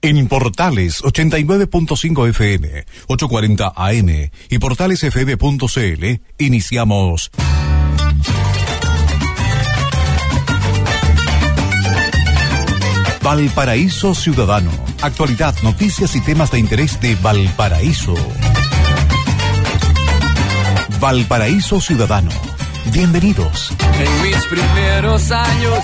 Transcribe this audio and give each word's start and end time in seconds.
En 0.00 0.28
Portales 0.28 1.02
89.5 1.02 2.28
FM, 2.28 2.86
840 3.08 3.72
AM 3.74 4.30
y 4.48 4.58
portalesfm.cl 4.60 6.20
iniciamos 6.38 7.32
Valparaíso 13.20 14.14
Ciudadano. 14.14 14.70
Actualidad, 15.02 15.56
noticias 15.64 16.14
y 16.14 16.20
temas 16.20 16.52
de 16.52 16.60
interés 16.60 17.00
de 17.00 17.16
Valparaíso. 17.16 18.14
Valparaíso 21.00 21.80
Ciudadano 21.80 22.47
Bienvenidos. 22.92 23.70
En 23.98 24.22
mis 24.22 24.36
primeros 24.46 25.30
años. 25.30 25.78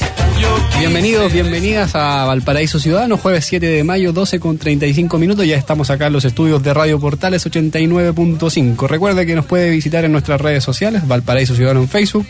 Bienvenidos, 0.78 1.32
bienvenidas 1.32 1.94
a 1.94 2.24
Valparaíso 2.24 2.78
Ciudadano, 2.78 3.16
jueves 3.16 3.44
7 3.44 3.66
de 3.66 3.84
mayo, 3.84 4.12
12 4.12 4.40
con 4.40 4.58
35 4.58 5.18
minutos. 5.18 5.46
Ya 5.46 5.56
estamos 5.56 5.90
acá 5.90 6.06
en 6.06 6.12
los 6.12 6.24
estudios 6.24 6.62
de 6.62 6.72
Radio 6.74 6.98
Portales 6.98 7.46
89.5. 7.46 8.86
Recuerde 8.88 9.26
que 9.26 9.34
nos 9.34 9.46
puede 9.46 9.70
visitar 9.70 10.04
en 10.04 10.12
nuestras 10.12 10.40
redes 10.40 10.64
sociales, 10.64 11.06
Valparaíso 11.06 11.54
Ciudadano 11.54 11.80
en 11.82 11.88
Facebook, 11.88 12.26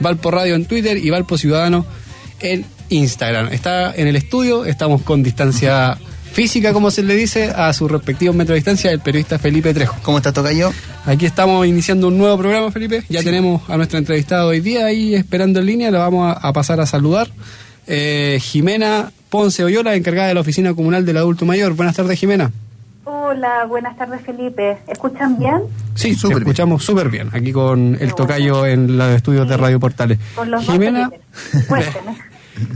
Valpo 0.00 0.30
Radio 0.30 0.54
en 0.54 0.66
Twitter 0.66 0.96
y 0.98 1.10
Valpo 1.10 1.38
Ciudadano 1.38 1.86
en 2.40 2.64
Instagram. 2.88 3.48
Está 3.52 3.94
en 3.94 4.06
el 4.06 4.16
estudio, 4.16 4.64
estamos 4.64 5.02
con 5.02 5.22
distancia 5.22 5.98
física, 6.40 6.72
como 6.72 6.90
se 6.90 7.02
le 7.02 7.14
dice, 7.16 7.52
a 7.54 7.70
su 7.74 7.86
respectivo 7.86 8.32
metro 8.32 8.54
de 8.54 8.60
distancia, 8.60 8.90
el 8.90 9.00
periodista 9.00 9.38
Felipe 9.38 9.74
Trejo. 9.74 9.96
¿Cómo 10.02 10.16
está, 10.16 10.32
Tocayo? 10.32 10.70
Aquí 11.04 11.26
estamos 11.26 11.66
iniciando 11.66 12.08
un 12.08 12.16
nuevo 12.16 12.38
programa, 12.38 12.70
Felipe. 12.70 13.04
Ya 13.10 13.22
tenemos 13.22 13.68
a 13.68 13.76
nuestra 13.76 13.98
entrevistada 13.98 14.46
hoy 14.46 14.60
día 14.60 14.86
ahí 14.86 15.14
esperando 15.14 15.60
en 15.60 15.66
línea, 15.66 15.90
la 15.90 15.98
vamos 15.98 16.34
a, 16.40 16.52
pasar 16.54 16.80
a 16.80 16.86
saludar. 16.86 17.28
Eh, 17.86 18.38
Jimena 18.40 19.12
Ponce 19.28 19.64
Oyola, 19.64 19.94
encargada 19.96 20.28
de 20.28 20.34
la 20.34 20.40
Oficina 20.40 20.72
Comunal 20.72 21.04
del 21.04 21.18
Adulto 21.18 21.44
Mayor. 21.44 21.74
Buenas 21.74 21.96
tardes, 21.96 22.18
Jimena. 22.18 22.50
Hola, 23.04 23.66
buenas 23.68 23.98
tardes, 23.98 24.22
Felipe. 24.22 24.78
¿Escuchan 24.88 25.38
bien? 25.38 25.60
Sí, 25.94 26.12
escuchamos 26.12 26.82
súper 26.82 27.10
bien, 27.10 27.28
aquí 27.34 27.52
con 27.52 27.98
el 28.00 28.14
tocayo 28.14 28.64
en 28.64 28.96
los 28.96 29.10
estudios 29.10 29.46
de 29.46 29.58
Radio 29.58 29.78
Portales. 29.78 30.18
Con 30.34 30.50
los 30.50 30.64
Jimena, 30.64 31.10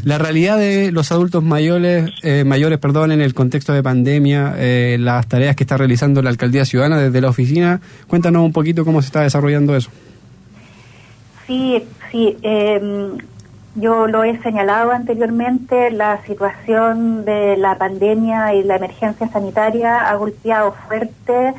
La 0.05 0.19
realidad 0.19 0.59
de 0.59 0.93
los 0.93 1.13
adultos 1.13 1.43
mayores, 1.43 2.11
eh, 2.23 2.45
mayores 2.45 2.79
perdón, 2.79 3.13
en 3.13 3.21
el 3.21 3.35
contexto 3.35 3.73
de 3.73 3.83
pandemia, 3.83 4.55
eh, 4.57 4.97
las 5.01 5.27
tareas 5.27 5.57
que 5.57 5.65
está 5.65 5.77
realizando 5.77 6.23
la 6.23 6.31
Alcaldía 6.31 6.65
Ciudadana 6.65 6.99
desde 6.99 7.21
la 7.21 7.29
oficina, 7.29 7.81
cuéntanos 8.07 8.45
un 8.45 8.53
poquito 8.53 8.85
cómo 8.85 9.03
se 9.03 9.07
está 9.07 9.23
desarrollando 9.23 9.77
eso. 9.77 9.91
Sí, 11.47 11.83
sí. 12.11 12.37
Em, 12.43 13.19
yo 13.77 14.07
lo 14.07 14.25
he 14.25 14.41
señalado 14.43 14.93
anteriormente, 14.93 15.91
la 15.91 16.23
situación 16.27 17.25
de 17.25 17.57
la 17.57 17.77
pandemia 17.77 18.55
y 18.55 18.63
la 18.63 18.77
emergencia 18.77 19.29
sanitaria 19.29 20.09
ha 20.09 20.15
golpeado 20.15 20.75
fuerte 20.87 21.55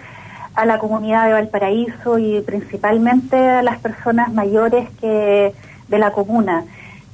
a 0.55 0.65
la 0.65 0.79
comunidad 0.79 1.27
de 1.27 1.33
Valparaíso 1.33 2.17
y 2.17 2.41
principalmente 2.41 3.37
a 3.37 3.61
las 3.61 3.79
personas 3.79 4.33
mayores 4.33 4.87
que 5.01 5.53
de 5.87 5.99
la 5.99 6.11
comuna. 6.11 6.63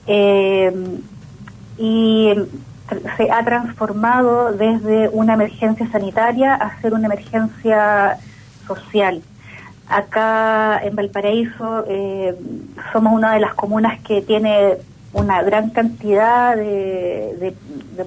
Eh, 0.07 0.99
y 1.77 2.33
se 3.17 3.31
ha 3.31 3.43
transformado 3.43 4.51
desde 4.51 5.09
una 5.09 5.35
emergencia 5.35 5.89
sanitaria 5.91 6.55
a 6.55 6.79
ser 6.81 6.93
una 6.93 7.05
emergencia 7.05 8.17
social. 8.67 9.21
Acá 9.87 10.81
en 10.83 10.95
Valparaíso 10.95 11.85
eh, 11.87 12.35
somos 12.91 13.13
una 13.13 13.33
de 13.33 13.39
las 13.39 13.53
comunas 13.53 13.99
que 14.01 14.21
tiene 14.21 14.77
una 15.13 15.41
gran 15.43 15.69
cantidad 15.69 16.55
de, 16.55 17.53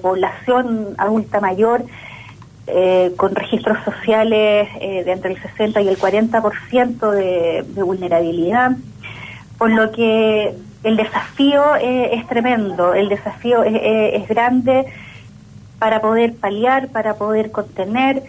población 0.01 0.93
adulta 0.97 1.39
mayor 1.39 1.85
eh, 2.67 3.13
con 3.15 3.33
registros 3.33 3.77
sociales 3.85 4.67
de 4.79 5.09
entre 5.09 5.31
el 5.31 5.41
60 5.41 5.81
y 5.81 5.87
el 5.87 5.97
40% 5.97 7.11
de, 7.11 7.63
de 7.65 7.83
vulnerabilidad, 7.83 8.71
por 9.57 9.71
lo 9.71 9.91
que 9.93 10.53
el 10.85 10.97
desafío 10.97 11.75
eh, 11.81 12.11
es 12.13 12.27
tremendo, 12.27 12.93
el 12.93 13.09
desafío 13.09 13.63
es, 13.63 14.27
grande 14.27 14.85
para 15.79 15.99
poder 15.99 16.35
paliar, 16.35 16.89
para 16.89 17.15
poder 17.15 17.51
contener 17.51 18.21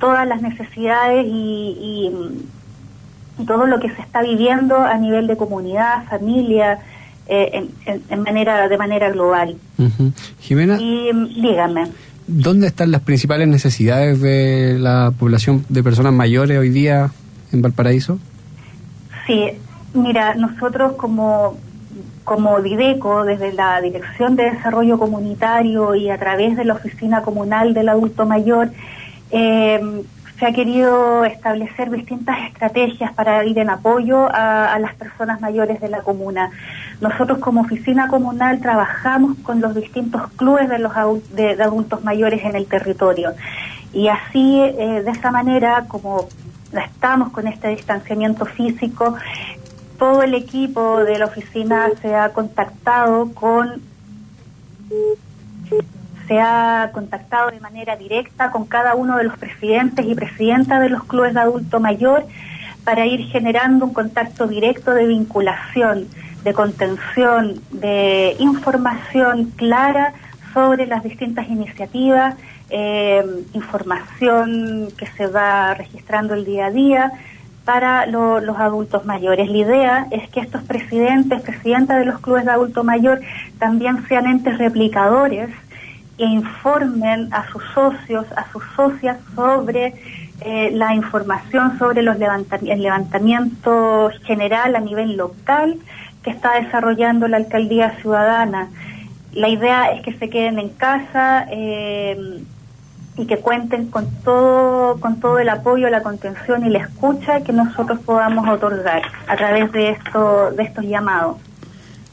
todas 0.00 0.26
las 0.26 0.40
necesidades 0.40 1.26
y, 1.28 2.10
todo 3.46 3.66
lo 3.66 3.78
que 3.78 3.88
se 3.90 4.02
está 4.02 4.20
viviendo 4.20 4.76
a 4.76 4.96
nivel 4.96 5.28
de 5.28 5.36
comunidad, 5.36 6.04
familia, 6.08 6.80
eh, 7.28 7.68
en, 7.86 8.22
manera 8.22 8.66
de 8.66 8.76
manera 8.76 9.10
global. 9.10 9.56
Jimena. 10.40 10.76
Y 10.80 11.10
dígame. 11.40 11.86
¿Dónde 12.26 12.66
están 12.66 12.90
las 12.90 13.02
principales 13.02 13.46
necesidades 13.46 14.20
de 14.20 14.76
la 14.80 15.12
población 15.16 15.64
de 15.68 15.84
personas 15.84 16.12
mayores 16.12 16.58
hoy 16.58 16.70
día 16.70 17.10
en 17.52 17.62
Valparaíso? 17.62 18.18
Sí, 19.26 19.50
mira, 19.94 20.34
nosotros 20.34 20.94
como 20.94 21.56
como 22.28 22.60
Dideco, 22.60 23.24
desde 23.24 23.54
la 23.54 23.80
Dirección 23.80 24.36
de 24.36 24.50
Desarrollo 24.50 24.98
Comunitario 24.98 25.94
y 25.94 26.10
a 26.10 26.18
través 26.18 26.58
de 26.58 26.66
la 26.66 26.74
Oficina 26.74 27.22
Comunal 27.22 27.72
del 27.72 27.88
Adulto 27.88 28.26
Mayor, 28.26 28.68
eh, 29.30 29.80
se 30.38 30.44
ha 30.44 30.52
querido 30.52 31.24
establecer 31.24 31.90
distintas 31.90 32.36
estrategias 32.46 33.14
para 33.14 33.46
ir 33.46 33.58
en 33.58 33.70
apoyo 33.70 34.28
a, 34.30 34.78
las 34.78 34.94
personas 34.96 35.40
mayores 35.40 35.80
de 35.80 35.88
la 35.88 36.02
comuna. 36.02 36.50
Nosotros 37.00 37.38
como 37.38 37.62
oficina 37.62 38.08
comunal 38.08 38.60
trabajamos 38.60 39.38
con 39.38 39.62
los 39.62 39.74
distintos 39.74 40.30
clubes 40.36 40.68
de 40.68 40.78
los 40.80 40.94
adultos 40.94 42.04
mayores 42.04 42.44
en 42.44 42.56
el 42.56 42.66
territorio 42.66 43.32
y 43.94 44.08
así 44.08 44.60
eh, 44.60 45.02
de 45.02 45.10
esa 45.10 45.30
manera 45.30 45.86
como 45.88 46.28
estamos 46.72 47.30
con 47.30 47.46
este 47.46 47.68
distanciamiento 47.68 48.44
físico 48.44 49.16
todo 49.98 50.22
el 50.22 50.34
equipo 50.34 51.04
de 51.04 51.18
la 51.18 51.26
oficina 51.26 51.88
se 52.00 52.14
ha 52.14 52.32
contactado 52.32 53.32
con 53.34 53.82
se 56.26 56.38
ha 56.40 56.90
contactado 56.92 57.50
de 57.50 57.60
manera 57.60 57.96
directa 57.96 58.50
con 58.50 58.66
cada 58.66 58.94
uno 58.94 59.16
de 59.16 59.24
los 59.24 59.38
presidentes 59.38 60.04
y 60.06 60.14
presidentas 60.14 60.80
de 60.80 60.90
los 60.90 61.04
clubes 61.04 61.34
de 61.34 61.40
adulto 61.40 61.80
mayor 61.80 62.26
para 62.84 63.06
ir 63.06 63.26
generando 63.28 63.86
un 63.86 63.94
contacto 63.94 64.46
directo 64.46 64.92
de 64.92 65.06
vinculación, 65.06 66.06
de 66.44 66.52
contención, 66.52 67.60
de 67.70 68.36
información 68.38 69.52
clara 69.56 70.12
sobre 70.52 70.86
las 70.86 71.02
distintas 71.02 71.48
iniciativas, 71.48 72.34
eh, 72.70 73.24
información 73.54 74.88
que 74.96 75.06
se 75.06 75.26
va 75.26 75.74
registrando 75.74 76.34
el 76.34 76.44
día 76.44 76.66
a 76.66 76.70
día, 76.70 77.12
para 77.68 78.06
los 78.06 78.56
adultos 78.56 79.04
mayores. 79.04 79.50
La 79.50 79.58
idea 79.58 80.06
es 80.10 80.26
que 80.30 80.40
estos 80.40 80.62
presidentes, 80.62 81.42
presidentas 81.42 81.98
de 81.98 82.06
los 82.06 82.18
clubes 82.20 82.46
de 82.46 82.52
adulto 82.52 82.82
mayor 82.82 83.20
también 83.58 84.08
sean 84.08 84.26
entes 84.26 84.56
replicadores 84.56 85.50
e 86.16 86.24
informen 86.24 87.28
a 87.30 87.46
sus 87.50 87.62
socios, 87.74 88.24
a 88.34 88.50
sus 88.52 88.62
socias 88.74 89.18
sobre 89.34 89.92
eh, 90.40 90.70
la 90.72 90.94
información 90.94 91.78
sobre 91.78 92.00
los 92.00 92.16
el 92.16 92.82
levantamiento 92.82 94.12
general 94.24 94.74
a 94.74 94.80
nivel 94.80 95.18
local 95.18 95.76
que 96.22 96.30
está 96.30 96.54
desarrollando 96.58 97.28
la 97.28 97.36
alcaldía 97.36 97.90
ciudadana. 98.00 98.70
La 99.34 99.50
idea 99.50 99.92
es 99.92 100.00
que 100.00 100.14
se 100.14 100.30
queden 100.30 100.58
en 100.58 100.70
casa. 100.70 101.46
Eh, 101.50 102.40
y 103.18 103.26
que 103.26 103.38
cuenten 103.38 103.86
con 103.86 104.08
todo, 104.22 104.98
con 105.00 105.18
todo 105.20 105.38
el 105.40 105.48
apoyo, 105.48 105.90
la 105.90 106.02
contención 106.02 106.64
y 106.64 106.70
la 106.70 106.78
escucha 106.78 107.42
que 107.42 107.52
nosotros 107.52 107.98
podamos 108.00 108.48
otorgar 108.48 109.02
a 109.26 109.36
través 109.36 109.70
de, 109.72 109.90
esto, 109.90 110.52
de 110.52 110.62
estos 110.62 110.84
llamados. 110.84 111.36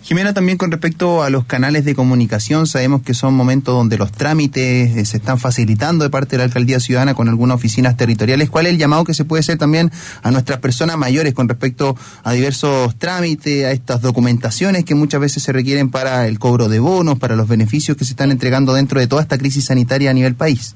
Jimena, 0.01 0.33
también 0.33 0.59
con 0.59 0.69
respecto 0.69 1.23
a 1.23 1.31
los 1.31 1.45
canales 1.45 1.83
de 1.83 1.95
comunicación, 1.95 2.67
sabemos 2.67 3.01
que 3.01 3.15
son 3.15 3.33
momentos 3.33 3.73
donde 3.73 3.97
los 3.97 4.11
trámites 4.11 4.95
eh, 4.95 5.03
se 5.03 5.17
están 5.17 5.39
facilitando 5.39 6.03
de 6.03 6.11
parte 6.11 6.31
de 6.31 6.37
la 6.37 6.43
Alcaldía 6.43 6.79
Ciudadana 6.79 7.15
con 7.15 7.27
algunas 7.27 7.55
oficinas 7.55 7.97
territoriales. 7.97 8.51
¿Cuál 8.51 8.67
es 8.67 8.73
el 8.73 8.77
llamado 8.77 9.03
que 9.03 9.15
se 9.15 9.25
puede 9.25 9.39
hacer 9.39 9.57
también 9.57 9.91
a 10.21 10.29
nuestras 10.29 10.59
personas 10.59 10.97
mayores 10.97 11.33
con 11.33 11.49
respecto 11.49 11.97
a 12.23 12.33
diversos 12.33 12.95
trámites, 12.97 13.65
a 13.65 13.71
estas 13.71 14.01
documentaciones 14.01 14.85
que 14.85 14.93
muchas 14.93 15.21
veces 15.21 15.41
se 15.41 15.51
requieren 15.51 15.89
para 15.89 16.27
el 16.27 16.37
cobro 16.37 16.69
de 16.69 16.77
bonos, 16.77 17.17
para 17.17 17.35
los 17.35 17.47
beneficios 17.47 17.97
que 17.97 18.05
se 18.05 18.13
están 18.13 18.29
entregando 18.29 18.75
dentro 18.75 18.99
de 18.99 19.07
toda 19.07 19.23
esta 19.23 19.39
crisis 19.39 19.65
sanitaria 19.65 20.11
a 20.11 20.13
nivel 20.13 20.35
país? 20.35 20.75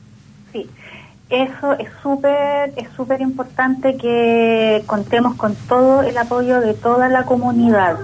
Eso 1.30 1.74
es 1.74 1.88
súper 2.02 2.74
es 2.76 2.90
súper 2.96 3.22
importante 3.22 3.98
que 3.98 4.84
contemos 4.88 5.36
con 5.36 5.54
todo 5.68 6.02
el 6.02 6.18
apoyo 6.18 6.60
de 6.60 6.74
toda 6.74 7.08
la 7.08 7.24
comunidad. 7.24 7.98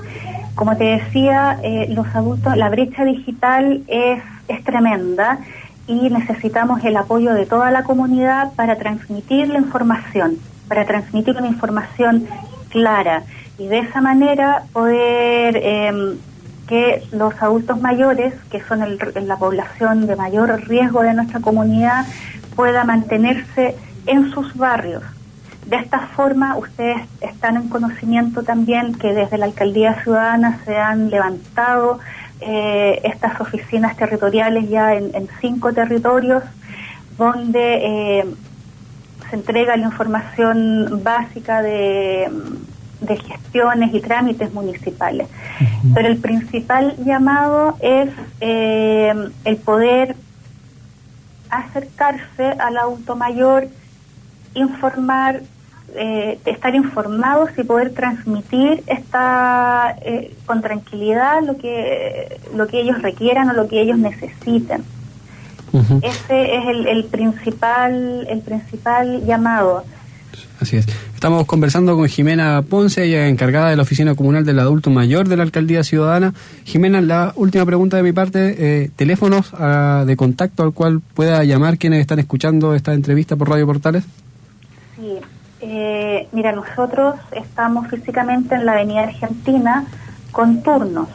Como 0.54 0.77
te 0.77 0.83
decía, 0.83 1.60
eh, 1.63 1.88
los 1.89 2.07
adultos, 2.16 2.56
la 2.56 2.69
brecha 2.69 3.04
digital 3.04 3.83
es, 3.88 4.22
es 4.48 4.63
tremenda 4.63 5.39
y 5.88 6.10
necesitamos 6.12 6.83
el 6.83 6.98
apoyo 6.98 7.33
de 7.33 7.48
toda 7.48 7.72
la 7.72 7.83
comunidad 7.83 8.54
para 8.54 8.77
transmitir 8.77 9.48
la 9.50 9.57
información, 9.57 10.38
para 10.68 10.86
transmitir 10.86 11.36
una 11.36 11.48
información 11.48 12.28
clara 12.69 13.24
y 13.57 13.68
de 13.68 13.80
esa 13.80 14.01
manera 14.01 14.63
poder 14.71 15.57
em, 15.57 16.18
que 16.68 17.04
los 17.12 17.33
adultos 17.42 17.80
mayores, 17.80 18.33
que 18.50 18.62
son 18.62 18.83
la 19.28 19.38
población 19.38 20.07
de 20.07 20.16
mayor 20.16 20.68
riesgo 20.68 21.04
de 21.04 21.13
nuestra 21.13 21.39
comunidad, 21.39 22.06
pueda 22.56 22.84
mantenerse 22.84 23.75
en 24.06 24.31
sus 24.31 24.56
barrios. 24.56 25.04
De 25.66 25.78
esta 25.78 26.00
forma, 26.00 26.57
ustedes 26.57 27.02
están 27.22 27.56
en 27.56 27.69
conocimiento 27.69 28.44
también 28.44 28.94
que 28.94 29.13
desde 29.13 29.38
la 29.38 29.46
Alcaldía 29.46 29.96
Ciudadana 30.04 30.60
se 30.63 30.78
han 30.78 31.10
levantado 31.10 32.00
eh, 32.40 33.02
estas 33.04 33.42
oficinas 33.42 33.98
territoriales 33.98 34.69
ya 34.69 34.94
en, 34.94 35.28
cinco 35.42 35.74
territorios, 35.74 36.44
donde 37.18 38.19
eh, 38.19 38.25
se 39.30 39.36
entrega 39.36 39.75
la 39.75 39.86
información 39.86 41.02
básica 41.04 41.63
de, 41.63 42.30
gestiones 43.07 43.94
y 43.94 44.02
trámites 44.02 44.54
municipales. 44.54 45.28
Pero 45.94 46.07
el 46.07 46.18
principal 46.18 46.96
llamado 47.04 47.75
es 47.80 48.10
eh, 48.42 49.13
el 49.46 49.57
poder 49.57 50.16
acercarse 51.50 52.44
al 52.59 52.77
adulto 52.77 53.15
mayor, 53.15 53.68
informar, 54.53 55.42
eh, 55.95 56.39
estar 56.45 56.75
informados 56.75 57.50
y 57.57 57.63
poder 57.63 57.94
transmitir 57.94 58.83
esta 58.88 59.95
eh, 60.01 60.36
con 60.45 60.62
tranquilidad 60.62 61.42
lo 61.44 61.57
que 61.57 62.39
lo 62.53 62.68
que 62.68 62.81
ellos 62.81 63.01
requieran 63.01 63.50
o 63.50 63.53
lo 63.53 63.68
que 63.68 63.81
ellos 63.81 63.97
necesiten. 63.97 64.83
Ese 66.03 66.56
es 66.56 66.68
el, 66.68 66.88
el, 66.88 67.03
principal 67.03 68.25
el 68.30 68.39
principal 68.39 69.25
llamado. 69.25 69.83
Así 70.60 70.78
es. 70.78 70.86
Estamos 71.14 71.46
conversando 71.46 71.96
con 71.96 72.08
Jimena 72.08 72.62
Ponce, 72.62 73.04
ella 73.04 73.28
encargada 73.28 73.70
de 73.70 73.76
la 73.76 73.84
Oficina 73.84 74.16
Comunal 74.16 74.46
del 74.46 74.60
Adulto 74.60 74.90
Mayor 74.90 75.28
de 75.28 75.38
la 75.38 75.44
Alcaldía 75.44 75.84
Ciudadana. 75.84 76.34
Jimena, 76.64 77.02
la 77.02 77.34
última 77.36 77.66
pregunta 77.66 77.98
de 77.98 78.04
mi 78.04 78.14
parte, 78.14 78.56
eh, 78.58 78.92
teléfonos 78.96 79.52
ah, 79.54 80.04
de 80.06 80.16
contacto 80.16 80.64
al 80.64 80.74
cual 80.74 81.02
pueda 81.14 81.44
llamar 81.44 81.78
quienes 81.78 82.02
están 82.02 82.20
escuchando 82.20 82.76
esta 82.76 82.94
entrevista 82.94 83.36
por 83.36 83.50
Radio 83.50 83.66
Portales. 83.66 84.04
Sí, 84.96 85.20
eh, 85.62 86.28
mira, 86.32 86.52
nosotros 86.52 87.16
estamos 87.31 87.88
físicamente 87.88 88.56
en 88.56 88.66
la 88.66 88.74
Avenida 88.74 89.04
Argentina 89.04 89.86
con 90.31 90.62
turnos. 90.62 91.08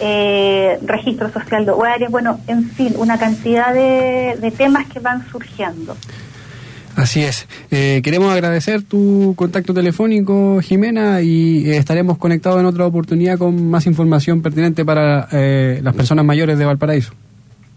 eh, 0.00 0.78
registro 0.82 1.30
social 1.30 1.64
de 1.64 1.70
hogares, 1.70 2.10
bueno, 2.10 2.40
en 2.48 2.68
fin, 2.70 2.94
una 2.96 3.16
cantidad 3.18 3.72
de 3.72 4.54
temas 4.56 4.86
que 4.88 4.98
van 4.98 5.28
surgiendo. 5.30 5.96
Así 6.96 7.22
es. 7.22 7.48
Eh, 7.70 8.00
queremos 8.04 8.32
agradecer 8.32 8.82
tu 8.82 9.34
contacto 9.36 9.72
telefónico, 9.72 10.60
Jimena, 10.60 11.22
y 11.22 11.70
eh, 11.70 11.76
estaremos 11.78 12.18
conectados 12.18 12.60
en 12.60 12.66
otra 12.66 12.86
oportunidad 12.86 13.38
con 13.38 13.70
más 13.70 13.86
información 13.86 14.42
pertinente 14.42 14.84
para 14.84 15.28
eh, 15.32 15.80
las 15.82 15.94
personas 15.94 16.24
mayores 16.24 16.58
de 16.58 16.64
Valparaíso. 16.64 17.12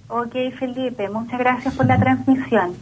Ok, 0.08 0.36
Felipe, 0.60 1.10
muchas 1.10 1.40
gracias 1.40 1.74
por 1.74 1.86
la 1.86 1.98
transmisión. 1.98 2.74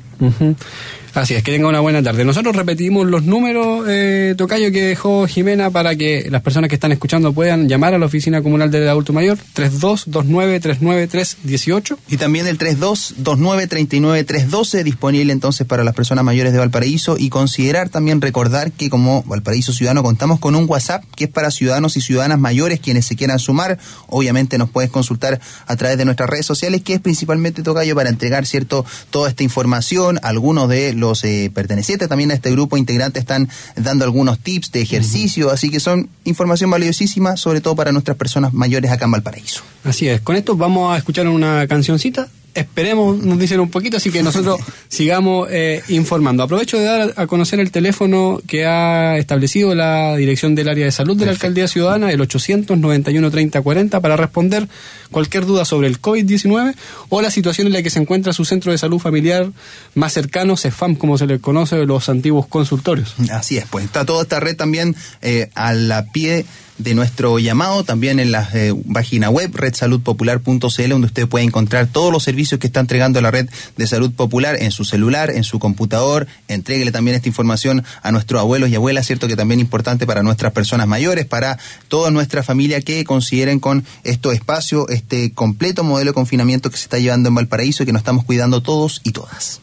Así 1.13 1.35
es, 1.35 1.43
que 1.43 1.51
tenga 1.51 1.67
una 1.67 1.79
buena 1.79 2.01
tarde. 2.01 2.25
Nosotros 2.25 2.55
repetimos 2.55 3.05
los 3.05 3.21
números, 3.23 3.85
eh, 3.87 4.33
Tocayo, 4.35 4.71
que 4.71 4.81
dejó 4.81 5.27
Jimena 5.27 5.69
para 5.69 5.95
que 5.95 6.27
las 6.31 6.41
personas 6.41 6.69
que 6.69 6.75
están 6.75 6.91
escuchando 6.91 7.33
puedan 7.33 7.69
llamar 7.69 7.93
a 7.93 7.99
la 7.99 8.07
Oficina 8.07 8.41
Comunal 8.41 8.71
del 8.71 8.89
Adulto 8.89 9.13
Mayor, 9.13 9.37
3229-39318. 9.55 11.97
Y 12.09 12.17
también 12.17 12.47
el 12.47 12.57
3229-39312, 12.57 14.81
disponible 14.81 15.33
entonces 15.33 15.67
para 15.67 15.83
las 15.83 15.93
personas 15.93 16.25
mayores 16.25 16.51
de 16.51 16.57
Valparaíso. 16.57 17.15
Y 17.19 17.29
considerar 17.29 17.89
también 17.89 18.19
recordar 18.19 18.71
que 18.71 18.89
como 18.89 19.21
Valparaíso 19.21 19.71
Ciudadano 19.71 20.01
contamos 20.01 20.39
con 20.39 20.55
un 20.55 20.65
WhatsApp 20.67 21.03
que 21.15 21.25
es 21.25 21.29
para 21.29 21.51
ciudadanos 21.51 21.95
y 21.95 22.01
ciudadanas 22.01 22.39
mayores 22.39 22.79
quienes 22.79 23.05
se 23.05 23.15
quieran 23.15 23.37
sumar. 23.37 23.77
Obviamente 24.07 24.57
nos 24.57 24.71
puedes 24.71 24.89
consultar 24.89 25.39
a 25.67 25.75
través 25.75 25.99
de 25.99 26.05
nuestras 26.05 26.27
redes 26.27 26.47
sociales, 26.47 26.81
que 26.81 26.95
es 26.95 27.01
principalmente 27.01 27.61
Tocayo 27.61 27.93
para 27.93 28.09
entregar, 28.09 28.47
¿cierto?, 28.47 28.83
toda 29.11 29.29
esta 29.29 29.43
información, 29.43 30.02
algunos 30.21 30.69
de 30.69 30.93
los 30.93 31.23
eh, 31.23 31.51
pertenecientes 31.53 32.07
también 32.09 32.31
a 32.31 32.33
este 32.33 32.51
grupo 32.51 32.77
integrante 32.77 33.19
están 33.19 33.49
dando 33.75 34.05
algunos 34.05 34.39
tips 34.39 34.71
de 34.71 34.81
ejercicio, 34.81 35.51
así 35.51 35.69
que 35.69 35.79
son 35.79 36.09
información 36.23 36.69
valiosísima, 36.69 37.37
sobre 37.37 37.61
todo 37.61 37.75
para 37.75 37.91
nuestras 37.91 38.17
personas 38.17 38.53
mayores 38.53 38.91
acá 38.91 39.05
en 39.05 39.11
Valparaíso. 39.11 39.63
Así 39.83 40.07
es, 40.07 40.21
con 40.21 40.35
esto 40.35 40.55
vamos 40.55 40.93
a 40.93 40.97
escuchar 40.97 41.27
una 41.27 41.67
cancioncita 41.67 42.29
esperemos, 42.53 43.17
nos 43.17 43.39
dicen 43.39 43.59
un 43.59 43.69
poquito, 43.69 43.97
así 43.97 44.11
que 44.11 44.23
nosotros 44.23 44.59
sigamos 44.87 45.47
eh, 45.51 45.81
informando. 45.89 46.43
Aprovecho 46.43 46.77
de 46.77 46.85
dar 46.85 47.13
a 47.15 47.27
conocer 47.27 47.59
el 47.59 47.71
teléfono 47.71 48.41
que 48.47 48.65
ha 48.65 49.17
establecido 49.17 49.75
la 49.75 50.15
Dirección 50.15 50.55
del 50.55 50.69
Área 50.69 50.85
de 50.85 50.91
Salud 50.91 51.17
de 51.17 51.25
la 51.25 51.31
Alcaldía 51.31 51.67
Ciudadana, 51.67 52.11
el 52.11 52.21
891 52.21 53.31
30 53.31 53.61
40, 53.61 53.99
para 53.99 54.15
responder 54.17 54.67
cualquier 55.11 55.45
duda 55.45 55.65
sobre 55.65 55.87
el 55.87 56.01
COVID-19 56.01 56.75
o 57.09 57.21
la 57.21 57.31
situación 57.31 57.67
en 57.67 57.73
la 57.73 57.83
que 57.83 57.89
se 57.89 57.99
encuentra 57.99 58.33
su 58.33 58.45
centro 58.45 58.71
de 58.71 58.77
salud 58.77 58.99
familiar 58.99 59.51
más 59.95 60.13
cercano, 60.13 60.57
CEFAM, 60.57 60.95
como 60.95 61.17
se 61.17 61.27
le 61.27 61.39
conoce, 61.39 61.85
los 61.85 62.09
antiguos 62.09 62.47
consultorios. 62.47 63.15
Así 63.31 63.57
es, 63.57 63.65
pues 63.69 63.85
está 63.85 64.05
toda 64.05 64.23
esta 64.23 64.39
red 64.39 64.55
también 64.55 64.95
eh, 65.21 65.49
a 65.55 65.73
la 65.73 66.05
pie 66.11 66.45
de 66.77 66.95
nuestro 66.95 67.39
llamado, 67.39 67.83
también 67.83 68.19
en 68.19 68.31
la 68.31 68.49
eh, 68.53 68.73
página 68.93 69.29
web 69.29 69.51
redsaludpopular.cl, 69.53 70.89
donde 70.89 71.07
usted 71.07 71.27
puede 71.27 71.45
encontrar 71.45 71.87
todos 71.87 72.11
los 72.11 72.23
servicios 72.23 72.59
que 72.59 72.67
está 72.67 72.79
entregando 72.79 73.21
la 73.21 73.31
red 73.31 73.49
de 73.77 73.87
salud 73.87 74.11
popular 74.11 74.57
en 74.59 74.71
su 74.71 74.85
celular, 74.85 75.29
en 75.29 75.43
su 75.43 75.59
computador. 75.59 76.27
Entréguele 76.47 76.91
también 76.91 77.15
esta 77.15 77.27
información 77.27 77.83
a 78.01 78.11
nuestros 78.11 78.39
abuelos 78.39 78.69
y 78.69 78.75
abuelas, 78.75 79.05
cierto 79.05 79.27
que 79.27 79.35
también 79.35 79.59
es 79.59 79.65
importante 79.65 80.07
para 80.07 80.23
nuestras 80.23 80.53
personas 80.53 80.87
mayores, 80.87 81.25
para 81.25 81.59
toda 81.87 82.11
nuestra 82.11 82.43
familia 82.43 82.81
que 82.81 83.03
consideren 83.03 83.59
con 83.59 83.85
estos 84.03 84.33
espacios 84.33 84.85
este 84.89 85.31
completo 85.31 85.83
modelo 85.83 86.11
de 86.11 86.15
confinamiento 86.15 86.69
que 86.69 86.77
se 86.77 86.83
está 86.83 86.99
llevando 86.99 87.29
en 87.29 87.35
Valparaíso 87.35 87.83
y 87.83 87.85
que 87.85 87.93
nos 87.93 88.01
estamos 88.01 88.25
cuidando 88.25 88.61
todos 88.61 89.01
y 89.03 89.11
todas. 89.11 89.61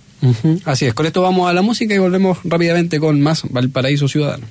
Así 0.64 0.87
es, 0.87 0.95
con 0.95 1.07
esto 1.07 1.23
vamos 1.23 1.49
a 1.49 1.55
la 1.55 1.62
música 1.62 1.95
y 1.95 1.99
volvemos 1.99 2.38
rápidamente 2.45 3.00
con 3.00 3.21
más 3.21 3.43
Valparaíso 3.50 4.07
Ciudadano. 4.07 4.47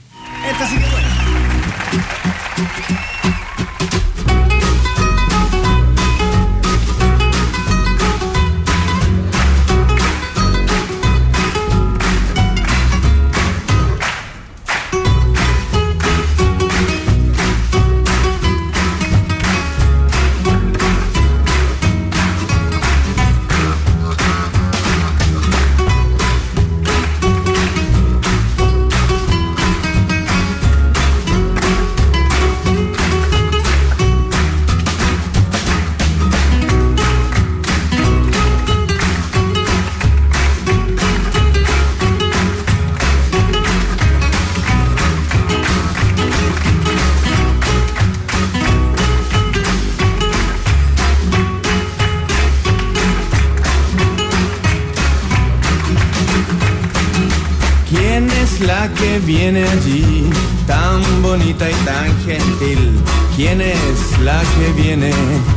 La 58.62 58.90
que 58.94 59.20
viene 59.20 59.64
allí, 59.64 60.30
tan 60.68 61.02
bonita 61.22 61.70
y 61.70 61.74
tan 61.86 62.08
gentil? 62.26 63.00
¿Quién 63.36 63.62
es 63.62 64.20
la 64.24 64.42
que 64.56 64.82
viene 64.82 65.12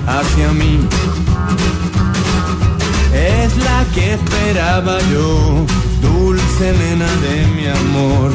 hacia 0.07 0.53
mí? 0.53 0.79
Es 3.15 3.57
la 3.57 3.85
que 3.95 4.15
esperaba 4.15 4.99
yo, 5.13 5.67
dulce 6.01 6.73
nena 6.73 7.11
de 7.27 7.47
mi 7.57 7.67
amor. 7.67 8.31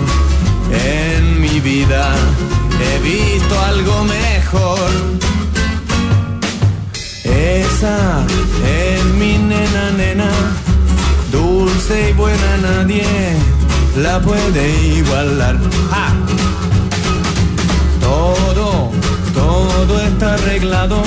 En 0.72 1.42
mi 1.42 1.60
vida 1.60 2.14
he 2.82 3.00
visto 3.02 3.60
algo 3.62 4.04
mejor. 4.04 4.90
Esa 7.24 8.26
es 8.66 9.04
mi 9.20 9.38
nena, 9.38 9.92
nena, 9.98 10.32
dulce 11.32 12.10
y 12.10 12.14
buena 12.14 12.58
nadie 12.58 13.57
la 13.98 14.20
puede 14.20 14.96
igualar. 14.98 15.58
Todo, 18.00 18.92
todo 19.34 20.00
está 20.02 20.34
arreglado, 20.36 21.02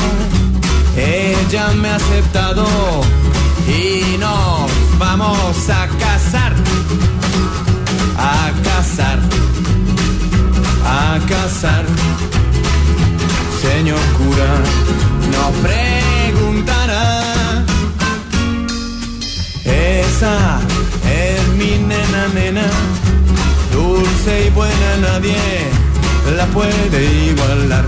ella 0.97 1.69
me 1.81 1.89
ha 1.89 1.97
aceptado. 1.97 2.67
Y 3.67 4.17
nos 4.19 4.71
vamos 4.99 5.69
a 5.69 5.87
casar, 5.99 6.53
a 8.19 8.51
casar, 8.65 9.19
a 10.85 11.19
casar. 11.29 11.85
Señor 13.63 14.01
cura, 14.19 14.51
dulce 23.73 24.47
y 24.47 24.51
buena 24.51 24.97
nadie 25.01 25.37
la 26.37 26.47
puede 26.47 27.27
igualar. 27.27 27.85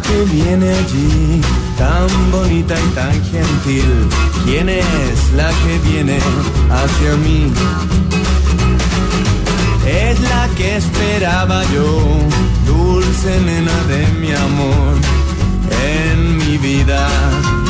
Que 0.00 0.24
viene 0.24 0.70
allí, 0.70 1.40
tan 1.76 2.30
bonita 2.30 2.74
y 2.74 2.88
tan 2.94 3.12
gentil? 3.24 4.08
¿Quién 4.44 4.68
es 4.68 5.32
la 5.36 5.50
que 5.50 5.78
viene 5.90 6.18
hacia 6.70 7.16
mí? 7.16 7.52
Es 9.86 10.20
la 10.20 10.48
que 10.56 10.76
esperaba 10.76 11.62
yo, 11.74 12.06
dulce 12.66 13.40
nena 13.40 13.78
de 13.88 14.06
mi 14.20 14.32
amor. 14.32 14.94
En 15.84 16.36
mi 16.38 16.56
vida 16.58 17.08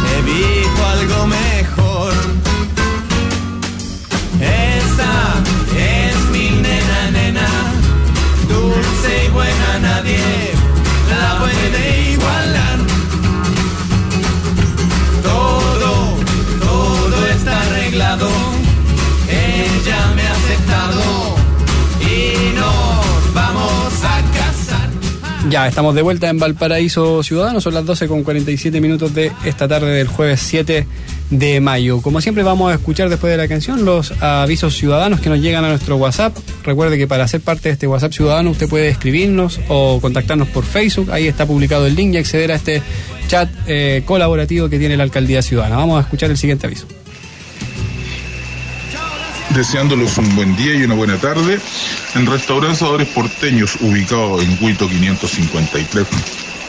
he 0.09 0.23
visto 0.23 0.87
algo 0.87 1.27
mejor. 1.27 2.13
Esa 4.41 5.15
es 5.77 6.17
mi 6.31 6.51
nena, 6.51 7.11
nena, 7.11 7.49
dulce 8.49 9.25
y 9.27 9.29
buena 9.31 9.79
nadie 9.81 10.62
la 11.17 11.39
puede 11.39 12.13
igualar. 12.13 12.79
Todo, 15.23 16.17
todo 16.61 17.27
está 17.29 17.61
arreglado, 17.61 18.29
ella 19.29 20.13
me 20.15 20.23
ha 20.23 20.33
aceptado 20.33 21.03
y 22.01 22.55
nos 22.55 23.35
vamos 23.35 24.05
a 24.05 24.21
casar. 24.39 24.91
Ya, 25.49 25.69
estamos 25.69 25.95
de 25.95 26.03
vuelta 26.03 26.29
en 26.29 26.39
Valparaíso 26.39 27.23
Ciudadano, 27.23 27.61
son 27.61 27.75
las 27.75 27.85
12 27.85 28.09
con 28.09 28.23
47 28.23 28.81
minutos 28.81 29.15
de 29.15 29.33
esta 29.45 29.69
tarde 29.69 29.91
del 29.93 30.09
jueves 30.09 30.41
7 30.41 30.87
de 31.33 31.61
mayo. 31.61 32.03
Como 32.03 32.21
siempre 32.21 32.45
vamos 32.45 32.71
a 32.71 32.75
escuchar 32.75 33.09
después 33.09 33.31
de 33.31 33.39
la 33.39 33.49
canción 33.49 33.85
los 33.85 34.13
avisos 34.23 34.77
ciudadanos 34.77 35.21
que 35.21 35.31
nos 35.31 35.41
llegan 35.41 35.65
a 35.65 35.71
nuestro 35.71 35.97
WhatsApp. 35.97 36.37
Recuerde 36.63 36.99
que 36.99 37.09
para 37.09 37.27
ser 37.27 37.41
parte 37.41 37.71
de 37.71 37.73
este 37.73 37.87
WhatsApp 37.87 38.13
ciudadano 38.13 38.51
usted 38.51 38.69
puede 38.69 38.89
escribirnos 38.89 39.59
o 39.69 39.99
contactarnos 40.01 40.49
por 40.49 40.65
Facebook, 40.65 41.11
ahí 41.11 41.27
está 41.27 41.47
publicado 41.47 41.87
el 41.87 41.95
link 41.95 42.15
y 42.15 42.19
acceder 42.19 42.53
a 42.53 42.57
este 42.57 42.83
chat 43.29 43.49
eh, 43.67 44.03
colaborativo 44.05 44.69
que 44.69 44.79
tiene 44.79 44.97
la 44.97 45.05
Alcaldía 45.05 45.41
Ciudadana. 45.41 45.77
Vamos 45.77 45.99
a 45.99 46.03
escuchar 46.03 46.31
el 46.31 46.37
siguiente 46.37 46.67
aviso. 46.67 46.87
deseándoles 49.51 50.17
un 50.17 50.35
buen 50.35 50.57
día 50.57 50.75
y 50.75 50.83
una 50.83 50.95
buena 50.95 51.19
tarde 51.19 51.59
en 52.15 52.27
Restaurantes 52.27 53.09
Porteños, 53.09 53.77
ubicado 53.81 54.41
en 54.41 54.57
Huito 54.61 54.89
553, 54.89 56.07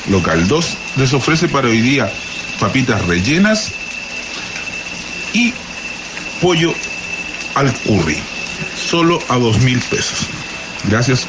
local 0.10 0.48
2. 0.48 0.78
Les 0.98 1.14
ofrece 1.14 1.48
para 1.48 1.70
hoy 1.70 1.80
día 1.80 2.12
papitas 2.60 3.06
rellenas 3.06 3.74
y 5.34 5.54
pollo 6.42 6.74
al 7.56 7.74
curry, 7.80 8.18
solo 8.76 9.20
a 9.30 9.38
dos 9.38 9.60
mil 9.62 9.80
pesos. 9.80 10.28
Gracias. 10.90 11.26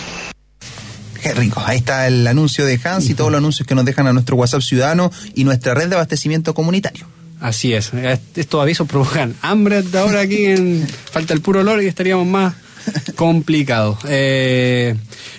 Qué 1.23 1.33
rico. 1.33 1.63
Ahí 1.65 1.79
está 1.79 2.07
el 2.07 2.27
anuncio 2.27 2.67
de 2.67 2.79
Hans 2.85 3.09
y 3.09 3.15
todos 3.15 3.31
los 3.31 3.39
anuncios 3.39 3.67
que 3.67 3.75
nos 3.75 3.85
dejan 3.85 4.07
a 4.07 4.13
nuestro 4.13 4.37
WhatsApp 4.37 4.61
ciudadano 4.61 5.11
y 5.35 5.45
nuestra 5.45 5.73
red 5.75 5.89
de 5.89 5.95
abastecimiento 5.95 6.53
comunitario. 6.55 7.07
Así 7.41 7.73
es. 7.73 7.93
Estos 8.35 8.61
avisos 8.61 8.87
provocan 8.87 9.35
hambre 9.43 9.79
hasta 9.79 10.01
ahora 10.01 10.21
aquí. 10.21 10.47
En, 10.47 10.87
falta 11.11 11.35
el 11.35 11.41
puro 11.41 11.61
olor 11.61 11.83
y 11.83 11.87
estaríamos 11.87 12.27
más 12.27 12.55
complicados. 13.17 13.99
Eh, 14.09 14.95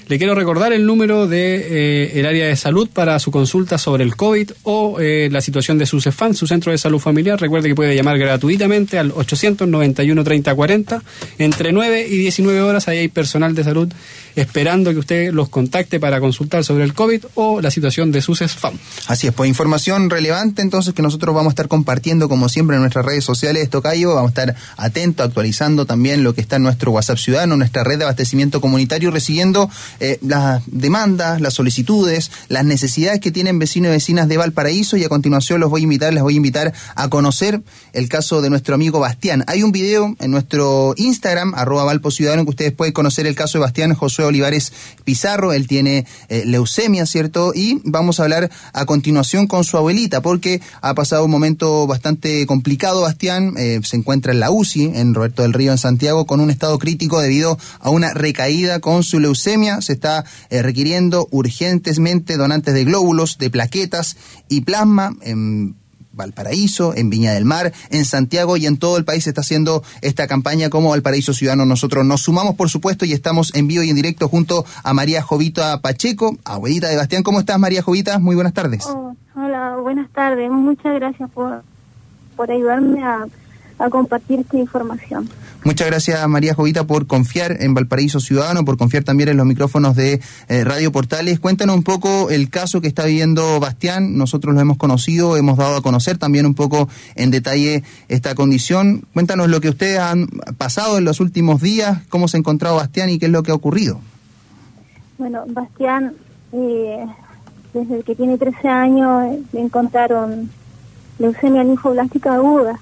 le 0.08 0.20
quiero 0.20 0.36
recordar 0.36 0.72
el 0.72 0.86
número 0.86 1.28
de 1.28 1.56
eh, 1.56 2.20
el 2.20 2.28
área 2.28 2.46
de 2.46 2.56
salud 2.56 2.88
para 2.94 3.18
su 3.18 3.32
consulta 3.32 3.80
sobre 3.80 4.04
el 4.04 4.16
COVID 4.16 4.52
o 4.62 5.00
eh, 5.00 5.30
la 5.32 5.42
situación 5.42 5.80
de 5.80 5.88
su 5.88 6.00
CEFAN, 6.00 6.36
su 6.36 6.46
centro 6.46 6.72
de 6.72 6.78
salud 6.78 7.00
familiar. 7.00 7.42
Recuerde 7.42 7.70
que 7.70 7.76
puede 7.76 7.96
llamar 7.96 8.20
gratuitamente 8.20 9.00
al 9.00 9.12
891 9.12 10.24
3040 10.24 11.02
entre 11.40 11.72
9 11.72 12.08
y 12.08 12.18
19 12.18 12.62
horas. 12.62 12.88
Ahí 12.88 13.00
hay 13.00 13.08
personal 13.08 13.56
de 13.56 13.64
salud 13.64 13.92
esperando 14.36 14.92
que 14.92 15.00
usted 15.00 15.34
los 15.34 15.50
contacte 15.50 16.00
para 16.00 16.20
consultar 16.20 16.64
sobre 16.64 16.84
el 16.84 16.94
COVID 16.94 17.26
o 17.36 17.62
la 17.62 17.72
situación 17.72 18.12
de 18.12 18.22
su 18.22 18.36
CEFAM. 18.36 18.78
Así 19.08 19.28
es, 19.28 19.34
pues 19.34 19.48
información 19.48 20.10
relevante 20.10 20.62
entonces 20.62 20.94
que 20.94 21.02
nosotros 21.02 21.34
vamos 21.34 21.52
a 21.52 21.54
estar 21.54 21.68
compartiendo 21.68 22.30
como 22.30 22.50
siempre 22.50 22.76
en 22.76 22.82
nuestras 22.82 23.06
redes 23.06 23.24
sociales, 23.24 23.70
Tocayo, 23.70 24.14
vamos 24.14 24.30
a 24.30 24.42
estar 24.42 24.56
atentos, 24.78 25.26
actualizando 25.26 25.86
también 25.86 26.24
lo 26.24 26.36
que 26.36 26.42
está 26.42 26.58
en 26.58 26.64
nuestro 26.64 26.92
WhatsApp 26.92 27.18
Ciudadano, 27.36 27.58
nuestra 27.58 27.84
red 27.84 27.98
de 27.98 28.06
abastecimiento 28.06 28.62
comunitario, 28.62 29.12
recibiendo 29.12 29.70
eh, 30.00 30.20
las 30.22 30.64
demandas, 30.68 31.42
las 31.42 31.54
solicitudes, 31.54 32.32
las 32.48 32.64
necesidades 32.64 33.20
que 33.20 33.30
tienen 33.30 33.60
vecinos 33.60 33.90
y 33.90 33.92
vecinas 33.92 34.30
de 34.30 34.38
Valparaíso 34.38 34.96
y 34.96 35.04
a 35.04 35.10
continuación 35.10 35.60
los 35.60 35.70
voy 35.70 35.82
a 35.82 35.84
invitar, 35.84 36.14
les 36.14 36.24
voy 36.24 36.36
a 36.36 36.38
invitar 36.38 36.74
a 36.96 37.10
conocer 37.10 37.62
el 37.92 38.08
caso 38.08 38.42
de 38.42 38.50
nuestro 38.50 38.74
amigo 38.74 39.02
Bastián. 39.02 39.44
Hay 39.48 39.64
un 39.64 39.74
video 39.74 40.16
en 40.22 40.32
nuestro 40.32 40.94
Instagram, 40.96 41.54
arroba 41.56 41.84
Valpo 41.84 42.10
Ciudadano, 42.10 42.46
que 42.46 42.52
ustedes 42.52 42.72
pueden 42.72 42.94
conocer 42.94 43.28
el 43.28 43.36
caso 43.36 43.58
de 43.58 43.64
Bastián 43.64 43.94
Josué 43.96 44.24
Olivares 44.24 44.72
Pizarro, 45.04 45.52
él 45.52 45.68
tiene 45.68 46.06
eh, 46.30 46.44
leucemia, 46.46 47.06
¿cierto? 47.06 47.52
Y 47.54 47.82
vamos 47.84 48.22
a 48.22 48.24
hablar 48.24 48.50
a 48.72 48.86
continuación 48.86 49.48
con 49.48 49.66
su 49.66 49.76
abuelita, 49.76 50.22
porque 50.22 50.62
ha 50.80 50.94
pasado 50.94 51.26
un 51.26 51.32
momento 51.32 51.86
bastante 51.86 52.46
complicado, 52.46 53.02
Bastián, 53.02 53.56
eh, 53.58 53.82
se 53.84 53.98
encuentra 53.98 54.32
en 54.32 54.40
la 54.40 54.52
UCI, 54.52 54.94
en 54.96 55.14
Roberto 55.14 55.42
del 55.42 55.52
Río, 55.52 55.74
en 55.74 55.78
Santiago, 55.78 56.26
con 56.26 56.40
un 56.40 56.50
estado 56.50 56.80
crítico 56.80 57.25
debido 57.26 57.58
a 57.80 57.90
una 57.90 58.14
recaída 58.14 58.80
con 58.80 59.04
su 59.04 59.20
leucemia, 59.20 59.82
se 59.82 59.94
está 59.94 60.24
eh, 60.50 60.62
requiriendo 60.62 61.28
urgentemente 61.32 62.38
donantes 62.38 62.74
de 62.74 62.86
glóbulos, 62.86 63.38
de 63.38 63.50
plaquetas 63.50 64.18
y 64.48 64.62
plasma. 64.62 65.16
En 65.22 65.76
Valparaíso, 66.16 66.96
en 66.96 67.10
Viña 67.10 67.34
del 67.34 67.46
Mar, 67.46 67.74
en 67.90 68.06
Santiago 68.06 68.58
y 68.58 68.66
en 68.66 68.78
todo 68.78 68.98
el 68.98 69.04
país 69.04 69.26
se 69.26 69.32
está 69.32 69.42
haciendo 69.42 69.84
esta 70.02 70.28
campaña 70.28 70.70
como 70.70 70.90
Valparaíso 70.90 71.34
Ciudadano. 71.34 71.66
Nosotros 71.66 72.06
nos 72.06 72.22
sumamos, 72.22 72.56
por 72.56 72.70
supuesto, 72.70 73.06
y 73.06 73.14
estamos 73.14 73.54
en 73.54 73.68
vivo 73.68 73.84
y 73.84 73.90
en 73.90 73.96
directo 73.96 74.28
junto 74.30 74.66
a 74.84 74.94
María 74.94 75.22
Jovita 75.22 75.82
Pacheco, 75.82 76.38
abuelita 76.46 76.88
de 76.88 76.96
Bastián. 76.96 77.24
¿Cómo 77.24 77.40
estás, 77.40 77.60
María 77.60 77.82
Jovita? 77.82 78.18
Muy 78.20 78.36
buenas 78.36 78.54
tardes. 78.54 78.86
Oh, 78.86 79.16
hola, 79.36 79.78
buenas 79.82 80.10
tardes. 80.12 80.50
Muchas 80.50 80.96
gracias 80.96 81.30
por, 81.32 81.64
por 82.36 82.50
ayudarme 82.50 83.04
a, 83.04 83.26
a 83.80 83.90
compartir 83.90 84.40
esta 84.40 84.58
información. 84.58 85.30
Muchas 85.66 85.88
gracias 85.88 86.28
María 86.28 86.54
Jovita 86.54 86.86
por 86.86 87.08
confiar 87.08 87.58
en 87.60 87.74
Valparaíso 87.74 88.20
Ciudadano, 88.20 88.64
por 88.64 88.78
confiar 88.78 89.04
también 89.04 89.30
en 89.30 89.38
los 89.38 89.48
micrófonos 89.48 89.96
de 89.96 90.22
eh, 90.48 90.64
Radio 90.64 90.92
Portales. 90.92 91.40
Cuéntanos 91.40 91.76
un 91.76 91.82
poco 91.82 92.30
el 92.30 92.52
caso 92.52 92.82
que 92.82 92.88
está 92.88 93.06
viviendo 93.06 93.60
Bastián. 93.60 94.16
Nosotros 94.16 94.54
lo 94.54 94.62
hemos 94.62 94.78
conocido, 94.78 95.38
hemos 95.38 95.58
dado 95.58 95.78
a 95.78 95.82
conocer 95.82 96.20
también 96.20 96.46
un 96.46 96.54
poco 96.54 96.88
en 97.16 97.32
detalle 97.32 97.82
esta 98.10 98.36
condición. 98.36 99.06
Cuéntanos 99.16 99.50
lo 99.50 99.60
que 99.60 99.70
ustedes 99.70 99.98
han 99.98 100.28
pasado 100.56 101.00
en 101.00 101.04
los 101.04 101.20
últimos 101.20 101.62
días, 101.62 102.04
cómo 102.10 102.28
se 102.28 102.38
ha 102.38 102.42
encontrado 102.42 102.76
Bastián 102.76 103.10
y 103.10 103.18
qué 103.18 103.26
es 103.26 103.32
lo 103.32 103.42
que 103.42 103.50
ha 103.50 103.56
ocurrido. 103.56 104.00
Bueno, 105.18 105.46
Bastián, 105.48 106.14
eh, 106.52 107.08
desde 107.74 108.04
que 108.04 108.14
tiene 108.14 108.38
13 108.38 108.68
años, 108.68 109.36
le 109.52 109.62
encontraron 109.62 110.48
leucemia 111.18 111.64
linfoblástica 111.64 112.36
aguda. 112.36 112.80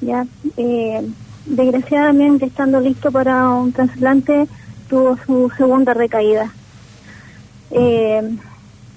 Ya, 0.00 0.24
eh, 0.56 1.10
desgraciadamente, 1.50 2.46
estando 2.46 2.80
listo 2.80 3.10
para 3.10 3.48
un 3.50 3.72
trasplante, 3.72 4.46
tuvo 4.88 5.16
su 5.26 5.50
segunda 5.56 5.94
recaída. 5.94 6.52
Eh, 7.70 8.36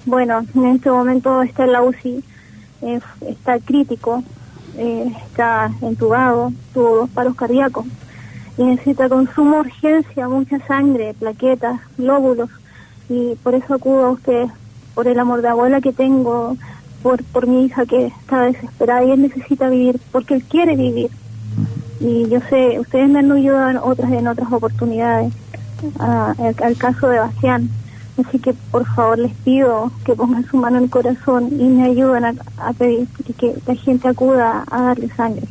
bueno, 0.06 0.44
en 0.54 0.66
este 0.66 0.90
momento 0.90 1.42
está 1.42 1.64
en 1.64 1.72
la 1.72 1.82
UCI, 1.82 2.24
eh, 2.82 3.00
está 3.28 3.58
crítico, 3.58 4.22
eh, 4.76 5.12
está 5.26 5.70
entubado, 5.82 6.52
tuvo 6.72 6.96
dos 6.96 7.10
paros 7.10 7.34
cardíacos 7.34 7.86
y 8.56 8.64
necesita 8.64 9.08
con 9.08 9.32
suma 9.34 9.60
urgencia 9.60 10.28
mucha 10.28 10.64
sangre, 10.66 11.14
plaquetas, 11.14 11.80
glóbulos 11.98 12.50
y 13.08 13.34
por 13.42 13.54
eso 13.54 13.74
acudo 13.74 14.06
a 14.06 14.10
usted, 14.10 14.46
por 14.94 15.08
el 15.08 15.18
amor 15.18 15.42
de 15.42 15.48
abuela 15.48 15.80
que 15.80 15.92
tengo, 15.92 16.56
por, 17.02 17.22
por 17.24 17.46
mi 17.46 17.64
hija 17.64 17.84
que 17.84 18.06
está 18.06 18.42
desesperada 18.42 19.04
y 19.04 19.10
él 19.10 19.22
necesita 19.22 19.68
vivir, 19.68 20.00
porque 20.12 20.34
él 20.34 20.44
quiere 20.44 20.76
vivir. 20.76 21.10
Y 22.04 22.28
yo 22.28 22.38
sé, 22.50 22.78
ustedes 22.78 23.08
me 23.08 23.20
han 23.20 23.32
ayudado 23.32 23.82
otras 23.82 24.12
en 24.12 24.28
otras 24.28 24.52
oportunidades, 24.52 25.32
al 25.98 26.76
caso 26.76 27.08
de 27.08 27.18
Bastián. 27.18 27.70
Así 28.22 28.38
que 28.38 28.52
por 28.52 28.84
favor 28.94 29.18
les 29.18 29.32
pido 29.36 29.90
que 30.04 30.14
pongan 30.14 30.44
su 30.44 30.58
mano 30.58 30.76
en 30.76 30.84
el 30.84 30.90
corazón 30.90 31.48
y 31.58 31.64
me 31.64 31.84
ayuden 31.84 32.26
a, 32.58 32.72
pedir 32.74 33.08
que 33.38 33.54
la 33.66 33.74
gente 33.74 34.06
acuda 34.06 34.64
a 34.70 34.82
darle 34.82 35.08
sangre. 35.16 35.48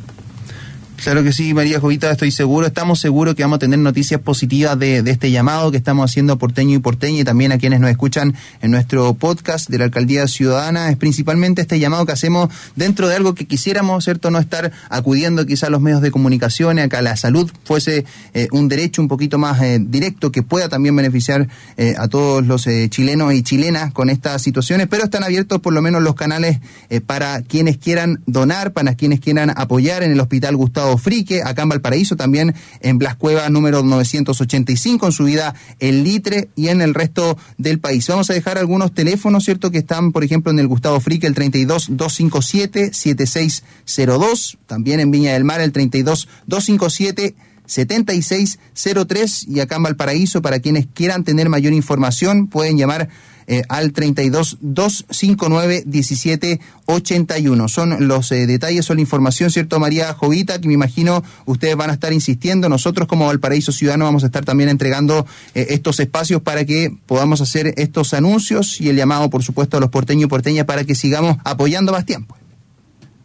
Claro 1.04 1.22
que 1.22 1.34
sí, 1.34 1.52
María 1.52 1.80
Jovita, 1.80 2.10
estoy 2.10 2.30
seguro, 2.30 2.66
estamos 2.66 2.98
seguros 2.98 3.34
que 3.34 3.42
vamos 3.42 3.56
a 3.56 3.58
tener 3.58 3.78
noticias 3.78 4.22
positivas 4.22 4.78
de, 4.78 5.00
este 5.00 5.30
llamado 5.30 5.70
que 5.70 5.76
estamos 5.76 6.10
haciendo 6.10 6.38
porteño 6.38 6.76
y 6.76 6.78
porteña 6.78 7.20
y 7.20 7.24
también 7.24 7.52
a 7.52 7.58
quienes 7.58 7.78
nos 7.78 7.90
escuchan 7.90 8.34
en 8.62 8.70
nuestro 8.70 9.12
podcast 9.12 9.68
de 9.68 9.76
la 9.76 9.84
Alcaldía 9.84 10.26
Ciudadana. 10.28 10.88
Es 10.88 10.96
principalmente 10.96 11.60
este 11.60 11.78
llamado 11.78 12.06
que 12.06 12.12
hacemos 12.12 12.48
dentro 12.74 13.06
de 13.06 13.16
algo 13.16 13.34
que 13.34 13.44
quisiéramos, 13.44 14.02
¿cierto? 14.02 14.30
No 14.30 14.38
estar 14.38 14.72
acudiendo 14.88 15.44
quizá 15.44 15.66
a 15.66 15.70
los 15.70 15.82
medios 15.82 16.00
de 16.00 16.10
comunicación, 16.10 16.78
a 16.78 16.88
que 16.88 17.02
la 17.02 17.16
salud 17.16 17.52
fuese 17.64 18.06
eh, 18.32 18.48
un 18.52 18.68
derecho 18.70 19.02
un 19.02 19.08
poquito 19.08 19.36
más 19.36 19.60
eh, 19.60 19.80
directo 19.82 20.32
que 20.32 20.42
pueda 20.42 20.70
también 20.70 20.96
beneficiar 20.96 21.48
eh, 21.76 21.96
a 21.98 22.08
todos 22.08 22.46
los 22.46 22.66
chilenos 22.88 23.34
y 23.34 23.42
chilenas 23.42 23.92
con 23.92 24.08
estas 24.08 24.40
situaciones, 24.40 24.86
pero 24.88 25.04
están 25.04 25.22
abiertos 25.22 25.60
por 25.60 25.74
lo 25.74 25.82
menos 25.82 26.02
los 26.02 26.14
canales 26.14 26.60
para 27.04 27.42
quienes 27.42 27.76
quieran 27.76 28.22
donar, 28.24 28.72
para 28.72 28.94
quienes 28.94 29.20
quieran 29.20 29.52
apoyar 29.54 30.02
en 30.02 30.10
el 30.10 30.20
Hospital 30.20 30.56
Gustavo 30.56 30.93
Frique, 30.98 31.42
acá 31.42 31.62
en 31.62 31.68
Valparaíso, 31.70 32.16
también 32.16 32.54
en 32.80 32.98
Blas 32.98 33.16
Cueva 33.16 33.48
número 33.48 33.82
985, 33.82 35.06
en 35.06 35.12
su 35.12 35.24
vida 35.24 35.54
el 35.80 36.04
Litre 36.04 36.48
y 36.56 36.68
en 36.68 36.80
el 36.80 36.94
resto 36.94 37.38
del 37.58 37.78
país. 37.78 38.06
Vamos 38.08 38.30
a 38.30 38.34
dejar 38.34 38.58
algunos 38.58 38.92
teléfonos, 38.92 39.44
¿cierto? 39.44 39.70
Que 39.70 39.78
están, 39.78 40.12
por 40.12 40.24
ejemplo, 40.24 40.50
en 40.50 40.58
el 40.58 40.66
Gustavo 40.66 41.00
Frique, 41.00 41.26
el 41.26 41.34
32 41.34 41.88
257 41.90 42.92
7602, 42.92 44.58
también 44.66 45.00
en 45.00 45.10
Viña 45.10 45.32
del 45.32 45.44
Mar, 45.44 45.60
el 45.60 45.72
32 45.72 46.28
257 46.46 47.34
7603 47.66 49.48
y 49.48 49.60
acá 49.60 49.76
en 49.76 49.84
Valparaíso, 49.84 50.42
para 50.42 50.60
quienes 50.60 50.86
quieran 50.92 51.24
tener 51.24 51.48
mayor 51.48 51.72
información, 51.72 52.46
pueden 52.48 52.76
llamar 52.76 53.08
eh, 53.46 53.62
al 53.68 53.92
32 53.92 54.58
259 54.60 55.84
1781. 55.86 57.68
Son 57.68 58.08
los 58.08 58.32
eh, 58.32 58.46
detalles, 58.46 58.84
son 58.84 58.96
la 58.96 59.02
información, 59.02 59.50
¿cierto, 59.50 59.78
María 59.78 60.12
Jovita? 60.14 60.60
Que 60.60 60.68
me 60.68 60.74
imagino 60.74 61.22
ustedes 61.46 61.76
van 61.76 61.90
a 61.90 61.94
estar 61.94 62.12
insistiendo. 62.12 62.68
Nosotros, 62.68 63.08
como 63.08 63.26
Valparaíso 63.26 63.72
Ciudadano, 63.72 64.04
vamos 64.04 64.22
a 64.22 64.26
estar 64.26 64.44
también 64.44 64.68
entregando 64.68 65.26
eh, 65.54 65.66
estos 65.70 66.00
espacios 66.00 66.42
para 66.42 66.64
que 66.64 66.94
podamos 67.06 67.40
hacer 67.40 67.74
estos 67.76 68.14
anuncios 68.14 68.80
y 68.80 68.88
el 68.88 68.96
llamado, 68.96 69.30
por 69.30 69.42
supuesto, 69.42 69.76
a 69.76 69.80
los 69.80 69.90
porteños 69.90 70.24
y 70.24 70.28
porteñas 70.28 70.66
para 70.66 70.84
que 70.84 70.94
sigamos 70.94 71.36
apoyando 71.44 71.92
más 71.92 72.04
tiempo. 72.04 72.36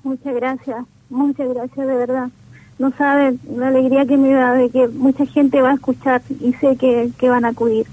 Muchas 0.03 0.36
gracias, 0.36 0.86
muchas 1.10 1.49
gracias, 1.53 1.88
de 1.88 1.95
verdad. 1.95 2.29
No 2.79 2.93
saben 2.97 3.39
la 3.58 3.67
alegría 3.67 4.05
que 4.05 4.15
me 4.15 4.32
da 4.32 4.53
de 4.53 4.69
que 4.69 4.88
mucha 4.88 5.25
gente 5.25 5.62
va 5.62 5.71
a 5.71 5.73
escuchar 5.73 6.21
y 6.39 6.53
sé 6.53 6.77
que, 6.77 7.12
que 7.17 7.29
van 7.29 7.43
a 7.43 7.49
acudir. 7.49 7.86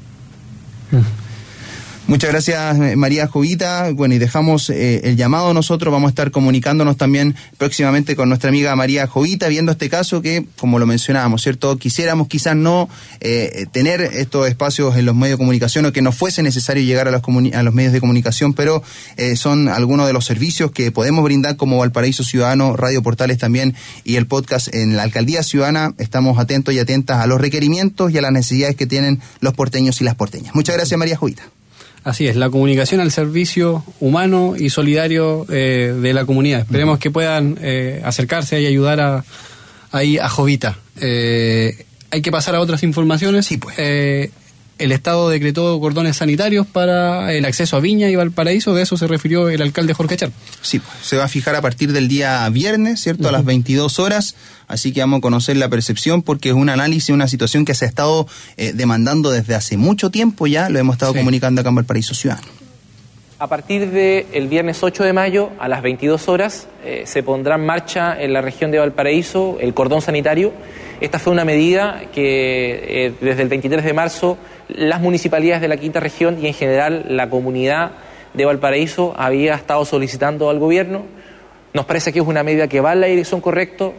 Muchas 2.08 2.30
gracias, 2.30 2.78
eh, 2.78 2.94
María 2.94 3.26
Jovita. 3.26 3.90
Bueno, 3.92 4.14
y 4.14 4.18
dejamos 4.18 4.70
eh, 4.70 5.00
el 5.02 5.16
llamado 5.16 5.52
nosotros. 5.52 5.90
Vamos 5.90 6.06
a 6.06 6.10
estar 6.10 6.30
comunicándonos 6.30 6.96
también 6.96 7.34
próximamente 7.58 8.14
con 8.14 8.28
nuestra 8.28 8.48
amiga 8.48 8.76
María 8.76 9.08
Jovita, 9.08 9.48
viendo 9.48 9.72
este 9.72 9.90
caso 9.90 10.22
que, 10.22 10.46
como 10.56 10.78
lo 10.78 10.86
mencionábamos, 10.86 11.42
¿cierto? 11.42 11.76
Quisiéramos 11.78 12.28
quizás 12.28 12.54
no 12.54 12.88
eh, 13.20 13.66
tener 13.72 14.02
estos 14.02 14.46
espacios 14.46 14.96
en 14.96 15.04
los 15.04 15.16
medios 15.16 15.36
de 15.36 15.38
comunicación 15.38 15.84
o 15.84 15.92
que 15.92 16.00
no 16.00 16.12
fuese 16.12 16.44
necesario 16.44 16.84
llegar 16.84 17.08
a 17.08 17.10
los, 17.10 17.22
a 17.52 17.62
los 17.64 17.74
medios 17.74 17.92
de 17.92 17.98
comunicación, 17.98 18.54
pero 18.54 18.84
eh, 19.16 19.34
son 19.34 19.68
algunos 19.68 20.06
de 20.06 20.12
los 20.12 20.24
servicios 20.24 20.70
que 20.70 20.92
podemos 20.92 21.24
brindar 21.24 21.56
como 21.56 21.78
Valparaíso 21.78 22.22
Ciudadano, 22.22 22.76
Radio 22.76 23.02
Portales 23.02 23.38
también 23.38 23.74
y 24.04 24.14
el 24.14 24.28
podcast 24.28 24.72
en 24.72 24.96
la 24.96 25.02
Alcaldía 25.02 25.42
Ciudadana. 25.42 25.92
Estamos 25.98 26.38
atentos 26.38 26.72
y 26.72 26.78
atentas 26.78 27.18
a 27.18 27.26
los 27.26 27.40
requerimientos 27.40 28.12
y 28.12 28.18
a 28.18 28.22
las 28.22 28.30
necesidades 28.30 28.76
que 28.76 28.86
tienen 28.86 29.20
los 29.40 29.54
porteños 29.54 30.00
y 30.00 30.04
las 30.04 30.14
porteñas. 30.14 30.54
Muchas 30.54 30.76
gracias, 30.76 30.96
María 30.96 31.16
Jovita. 31.16 31.42
Así 32.06 32.28
es, 32.28 32.36
la 32.36 32.50
comunicación 32.50 33.00
al 33.00 33.10
servicio 33.10 33.82
humano 33.98 34.54
y 34.56 34.70
solidario 34.70 35.44
eh, 35.48 35.92
de 36.00 36.14
la 36.14 36.24
comunidad. 36.24 36.60
Esperemos 36.60 36.94
uh 36.94 36.98
-huh. 36.98 37.02
que 37.02 37.10
puedan 37.10 37.58
eh, 37.60 38.00
acercarse 38.04 38.60
y 38.60 38.66
ayudar 38.66 39.00
a, 39.00 39.24
ahí 39.90 40.16
a 40.16 40.28
Jovita. 40.28 40.78
Eh, 41.00 41.84
hay 42.12 42.22
que 42.22 42.30
pasar 42.30 42.54
a 42.54 42.60
otras 42.60 42.84
informaciones. 42.84 43.46
Sí, 43.46 43.56
pues. 43.56 43.74
El 44.78 44.92
Estado 44.92 45.28
decretó 45.28 45.78
cordones 45.80 46.16
sanitarios 46.16 46.66
para 46.66 47.32
el 47.32 47.44
acceso 47.44 47.76
a 47.76 47.80
Viña 47.80 48.08
y 48.08 48.16
Valparaíso, 48.16 48.74
de 48.74 48.82
eso 48.82 48.96
se 48.96 49.06
refirió 49.06 49.48
el 49.48 49.62
alcalde 49.62 49.94
Jorge 49.94 50.16
Char. 50.16 50.30
Sí, 50.60 50.80
pues, 50.80 50.94
se 51.02 51.16
va 51.16 51.24
a 51.24 51.28
fijar 51.28 51.54
a 51.54 51.62
partir 51.62 51.92
del 51.92 52.08
día 52.08 52.48
viernes, 52.50 53.00
¿cierto? 53.00 53.24
Uh 53.24 53.26
-huh. 53.26 53.30
A 53.30 53.32
las 53.32 53.44
22 53.44 53.98
horas, 53.98 54.34
así 54.68 54.92
que 54.92 55.00
vamos 55.00 55.18
a 55.18 55.20
conocer 55.20 55.56
la 55.56 55.68
percepción 55.68 56.22
porque 56.22 56.50
es 56.50 56.54
un 56.54 56.68
análisis, 56.68 57.10
una 57.10 57.28
situación 57.28 57.64
que 57.64 57.74
se 57.74 57.84
ha 57.84 57.88
estado 57.88 58.26
eh, 58.56 58.72
demandando 58.74 59.30
desde 59.30 59.54
hace 59.54 59.76
mucho 59.76 60.10
tiempo 60.10 60.46
ya, 60.46 60.68
lo 60.68 60.78
hemos 60.78 60.94
estado 60.94 61.12
sí. 61.12 61.18
comunicando 61.18 61.60
acá 61.60 61.70
en 61.70 61.76
Valparaíso 61.76 62.14
Ciudadano. 62.14 62.66
A 63.38 63.48
partir 63.48 63.90
del 63.90 64.48
viernes 64.48 64.82
8 64.82 65.04
de 65.04 65.12
mayo 65.12 65.50
a 65.58 65.68
las 65.68 65.82
22 65.82 66.26
horas 66.28 66.68
eh, 66.82 67.02
se 67.04 67.22
pondrá 67.22 67.56
en 67.56 67.66
marcha 67.66 68.18
en 68.18 68.32
la 68.32 68.40
región 68.40 68.70
de 68.70 68.78
Valparaíso 68.78 69.58
el 69.60 69.74
cordón 69.74 70.00
sanitario. 70.00 70.54
Esta 71.02 71.18
fue 71.18 71.34
una 71.34 71.44
medida 71.44 72.04
que 72.14 73.06
eh, 73.06 73.12
desde 73.20 73.42
el 73.42 73.50
23 73.50 73.84
de 73.84 73.92
marzo 73.92 74.38
las 74.68 75.00
municipalidades 75.00 75.62
de 75.62 75.68
la 75.68 75.76
quinta 75.76 76.00
región 76.00 76.38
y 76.40 76.46
en 76.46 76.54
general 76.54 77.06
la 77.08 77.30
comunidad 77.30 77.92
de 78.34 78.44
Valparaíso 78.44 79.14
había 79.16 79.54
estado 79.54 79.84
solicitando 79.84 80.50
al 80.50 80.58
gobierno. 80.58 81.04
Nos 81.72 81.86
parece 81.86 82.12
que 82.12 82.20
es 82.20 82.26
una 82.26 82.42
medida 82.42 82.68
que 82.68 82.80
va 82.80 82.92
en 82.92 83.00
la 83.00 83.06
dirección 83.06 83.40
correcta. 83.40 83.90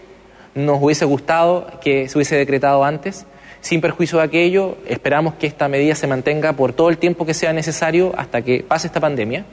Nos 0.56 0.82
hubiese 0.82 1.06
gustado 1.06 1.68
que 1.82 2.10
se 2.10 2.18
hubiese 2.18 2.36
decretado 2.36 2.84
antes. 2.84 3.26
Sin 3.62 3.82
perjuicio 3.82 4.20
de 4.20 4.26
aquello, 4.26 4.78
esperamos 4.88 5.34
que 5.36 5.48
esta 5.48 5.68
medida 5.68 5.96
se 5.96 6.08
mantenga 6.08 6.54
por 6.54 6.74
todo 6.74 6.90
el 6.90 6.98
tiempo 6.98 7.26
que 7.26 7.34
sea 7.34 7.54
necesario 7.54 8.14
hasta 8.18 8.42
que 8.42 8.64
pase 8.64 8.88
esta 8.88 9.00
pandemia. 9.00 9.46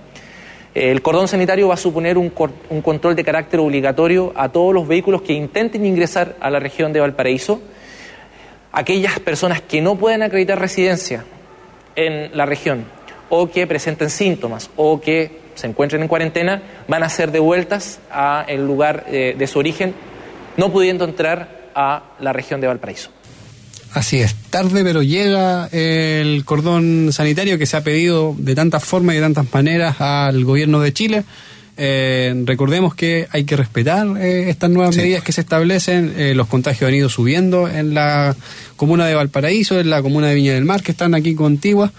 El 0.75 1.03
cordón 1.03 1.29
sanitario 1.29 1.69
va 1.69 1.75
a 1.75 1.79
suponer 1.79 2.19
un, 2.19 2.33
un, 2.69 2.83
control 2.83 3.15
de 3.15 3.25
carácter 3.25 3.61
obligatorio 3.61 4.33
a 4.35 4.49
todos 4.49 4.75
los 4.75 4.89
vehículos 4.89 5.23
que 5.23 5.33
intenten 5.33 5.87
ingresar 5.87 6.37
a 6.41 6.51
la 6.51 6.59
región 6.59 6.93
de 6.93 7.01
Valparaíso. 7.01 7.61
Aquellas 8.75 9.21
personas 9.21 9.61
que 9.61 9.81
no 9.81 9.97
pueden 9.97 10.23
acreditar 10.23 10.59
residencia 10.59 11.25
en 11.97 12.37
la 12.37 12.45
región 12.45 12.85
o 13.29 13.49
que 13.49 13.67
presenten 13.67 14.11
síntomas 14.11 14.71
o 14.77 15.01
que 15.01 15.41
se 15.55 15.67
encuentren 15.67 16.03
en 16.03 16.09
cuarentena 16.09 16.63
van 16.89 17.03
a 17.03 17.09
ser 17.09 17.31
devueltas 17.31 18.01
al 18.11 18.67
lugar 18.67 19.07
eh, 19.09 19.35
de 19.39 19.47
su 19.47 19.59
origen, 19.59 19.95
no 20.57 20.73
pudiendo 20.73 21.05
entrar 21.05 21.71
a 21.75 22.03
la 22.21 22.33
región 22.33 22.61
de 22.61 22.67
Valparaíso. 22.67 23.11
Así 23.93 24.21
es, 24.21 24.35
tarde 24.51 24.83
pero 24.83 25.05
llega 25.05 25.69
el 25.71 26.45
cordón 26.45 27.13
sanitario 27.13 27.59
que 27.59 27.67
se 27.67 27.77
ha 27.77 27.85
pedido 27.85 28.35
de 28.37 28.57
tantas 28.57 28.85
formas 28.85 29.15
y 29.15 29.19
de 29.19 29.23
tantas 29.23 29.47
maneras 29.53 30.01
al 30.01 30.45
gobierno 30.45 30.81
de 30.81 30.93
Chile. 30.93 31.25
Eh, 31.77 32.43
recordemos 32.45 32.95
que 32.95 33.27
hay 33.31 33.45
que 33.45 33.57
respetar 33.57 34.07
eh, 34.19 34.49
estas 34.49 34.71
nuevas 34.71 34.97
medidas 34.97 35.25
que 35.25 35.33
se 35.33 35.41
establecen. 35.41 36.15
Eh, 36.17 36.35
los 36.35 36.47
contagios 36.47 36.89
han 36.89 36.95
ido 36.95 37.09
subiendo 37.09 37.69
en 37.69 37.95
la 37.95 38.37
comuna 38.77 39.07
de 39.07 39.15
Valparaíso, 39.15 39.79
en 39.79 39.91
la 39.91 40.03
comuna 40.03 40.29
de 40.29 40.35
Viña 40.35 40.55
del 40.55 40.65
Mar, 40.65 40.83
que 40.83 40.93
están 40.93 41.15
aquí 41.15 41.35
contiguas. 41.35 41.91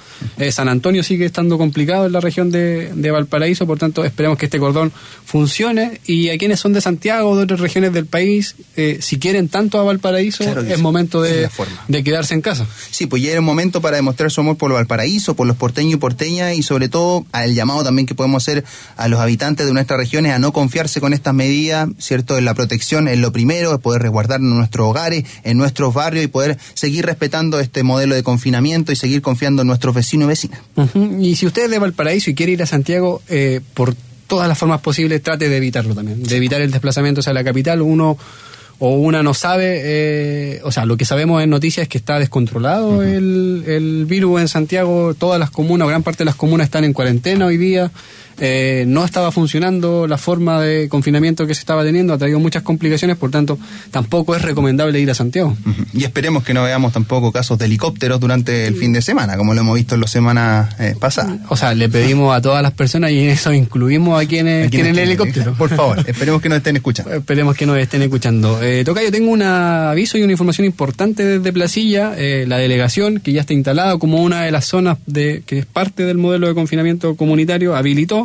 San 0.52 0.70
Antonio 0.70 1.04
sigue 1.04 1.26
estando 1.26 1.58
complicado 1.58 2.06
en 2.06 2.12
la 2.12 2.20
región 2.20 2.52
de, 2.52 3.12
Valparaíso, 3.12 3.66
por 3.66 3.78
tanto 3.78 4.04
esperemos 4.04 4.38
que 4.38 4.46
este 4.46 4.60
cordón 4.60 4.92
funcione. 5.26 6.02
Y 6.06 6.30
a 6.30 6.38
quienes 6.38 6.60
son 6.60 6.74
de 6.74 6.82
Santiago 6.82 7.30
o 7.30 7.38
de 7.38 7.44
otras 7.44 7.60
regiones 7.60 7.94
del 7.94 8.06
país, 8.06 8.56
si 9.00 9.20
quieren 9.20 9.50
tanto 9.50 9.80
a 9.80 9.84
Valparaíso, 9.84 10.44
es 10.44 10.80
momento 10.80 11.22
de, 11.22 11.50
de, 11.88 12.04
quedarse 12.04 12.34
en 12.34 12.42
casa. 12.42 12.66
Sí, 12.92 13.08
pues 13.08 13.22
ya 13.22 13.32
era 13.32 13.40
un 13.40 13.46
momento 13.46 13.82
para 13.82 13.98
demostrar 13.98 14.32
su 14.32 14.42
amor 14.42 14.58
por 14.58 14.72
Valparaíso, 14.72 15.36
por 15.36 15.48
los 15.48 15.58
porteños 15.58 15.94
y 15.94 15.98
porteñas 15.98 16.56
y 16.56 16.64
sobre 16.64 16.90
todo 16.90 17.26
al 17.32 17.54
llamado 17.54 17.84
también 17.84 18.06
que 18.06 18.16
podemos 18.16 18.44
hacer 18.44 18.64
a 18.98 19.08
los 19.08 19.20
habitantes 19.20 19.66
de 19.66 19.74
nuestras 19.74 20.00
regiones 20.00 20.34
a 20.34 20.40
no 20.40 20.54
confiarse 20.54 21.02
con 21.02 21.14
estas 21.14 21.34
medidas, 21.34 21.90
¿cierto? 22.00 22.38
En 22.38 22.46
la 22.46 22.54
protección 22.54 23.08
es 23.08 23.20
lo 23.20 23.32
primero, 23.32 23.74
es 23.74 23.80
poder 23.80 24.02
resguardarnos 24.02 24.52
en 24.52 24.58
nuestros 24.58 24.88
hogares, 24.88 25.24
en 25.44 25.58
nuestros 25.58 25.94
barrios 25.94 26.26
y 26.26 26.28
poder 26.28 26.58
seguir 26.74 27.06
respetando 27.06 27.60
este 27.60 27.84
modelo 27.84 28.16
de 28.16 28.24
confinamiento 28.24 28.92
y 28.92 28.96
seguir 28.96 29.22
confiando 29.22 29.62
en 29.62 29.68
nuestros 29.68 29.96
vecinos 29.96 30.26
y 30.26 30.28
vecinas. 30.28 30.60
Y 31.20 31.36
si 31.36 31.46
usted 31.46 31.66
es 31.66 31.72
de 31.72 31.80
Valparaíso 31.80 32.30
y 32.30 32.36
quiere 32.36 32.54
ir 32.54 32.64
a 32.64 32.66
Santiago, 32.66 33.22
eh, 33.30 33.62
por 33.74 33.96
todas 34.28 34.48
las 34.48 34.58
formas 34.58 34.82
posibles, 34.82 35.22
trate 35.22 35.50
de 35.50 35.58
evitarlo 35.58 35.94
también, 35.94 36.24
de 36.24 36.36
evitar 36.36 36.62
el 36.62 36.72
desplazamiento 36.72 37.20
hacia 37.20 37.34
la 37.34 37.44
capital. 37.44 37.82
Uno 37.82 38.18
o 38.80 38.96
una 38.96 39.24
no 39.24 39.34
sabe, 39.34 39.82
eh, 39.84 40.62
o 40.64 40.72
sea, 40.72 40.86
lo 40.86 40.98
que 40.98 41.06
sabemos 41.06 41.42
en 41.42 41.50
noticias 41.50 41.84
es 41.84 41.90
que 41.90 41.98
está 41.98 42.20
descontrolado 42.20 43.04
el, 43.04 43.64
el 43.68 44.06
virus 44.06 44.42
en 44.42 44.48
Santiago, 44.48 45.14
todas 45.14 45.40
las 45.40 45.50
comunas, 45.50 45.88
gran 45.88 46.04
parte 46.04 46.20
de 46.20 46.26
las 46.26 46.36
comunas 46.36 46.66
están 46.66 46.84
en 46.84 46.94
cuarentena 46.94 47.46
hoy 47.46 47.58
día. 47.58 47.92
Eh, 48.40 48.86
no 48.88 49.06
estaba 49.06 49.32
funcionando 49.32 50.08
la 50.08 50.18
forma 50.18 50.62
de 50.62 50.90
confinamiento 50.90 51.48
que 51.48 51.54
se 51.54 51.62
estaba 51.62 51.84
teniendo, 51.84 52.14
ha 52.14 52.18
traído 52.18 52.40
muchas 52.40 52.64
complicaciones, 52.64 53.18
por 53.18 53.32
tanto, 53.32 53.58
tampoco 53.92 54.36
es 54.36 54.42
recomendable 54.42 55.00
ir 55.00 55.10
a 55.10 55.14
Santiago. 55.14 55.56
Y 55.94 56.04
esperemos 56.04 56.44
que 56.44 56.54
no 56.54 56.64
veamos 56.64 56.94
tampoco 56.94 57.32
casos 57.32 57.58
de 57.58 57.66
helicópteros 57.66 58.20
durante 58.20 58.68
el 58.68 58.76
fin 58.76 58.94
de 58.94 59.02
semana, 59.02 59.38
como 59.38 59.54
lo 59.54 59.62
hemos 59.62 59.76
visto 59.76 59.96
en 59.96 60.02
las 60.02 60.12
semanas 60.12 60.76
eh, 60.80 60.96
pasadas. 61.00 61.40
O 61.50 61.56
sea, 61.56 61.74
le 61.74 61.90
pedimos 61.90 62.36
a 62.36 62.42
todas 62.42 62.62
las 62.62 62.72
personas 62.72 63.12
y 63.12 63.20
en 63.20 63.30
eso 63.30 63.54
incluimos 63.54 64.22
a 64.22 64.28
quienes 64.28 64.70
tienen 64.70 64.94
el 64.94 65.00
helicóptero. 65.00 65.54
Por 65.54 65.70
favor, 65.70 66.00
esperemos 66.08 66.42
que 66.42 66.50
nos 66.50 66.58
estén 66.58 66.76
escuchando. 66.76 67.14
esperemos 67.14 67.56
que 67.56 67.66
nos 67.66 67.78
estén 67.78 68.02
escuchando. 68.02 68.62
Eh, 68.62 68.84
Tocayo, 68.84 69.12
tengo 69.12 69.32
un 69.32 69.42
aviso 69.42 70.18
y 70.18 70.24
una 70.24 70.34
información 70.34 70.66
importante 70.66 71.24
desde 71.24 71.54
Placilla, 71.54 72.14
eh, 72.18 72.46
la 72.48 72.58
delegación 72.58 73.20
que 73.20 73.32
ya 73.32 73.42
está 73.42 73.54
instalada 73.54 73.98
como 73.98 74.22
una 74.22 74.44
de 74.44 74.52
las 74.52 74.66
zonas 74.66 74.98
de 75.06 75.44
que 75.46 75.60
es 75.60 75.66
parte 75.66 76.04
del 76.04 76.18
modelo 76.18 76.48
de 76.48 76.54
confinamiento 76.54 77.16
comunitario, 77.16 77.76
habilitó 77.76 78.25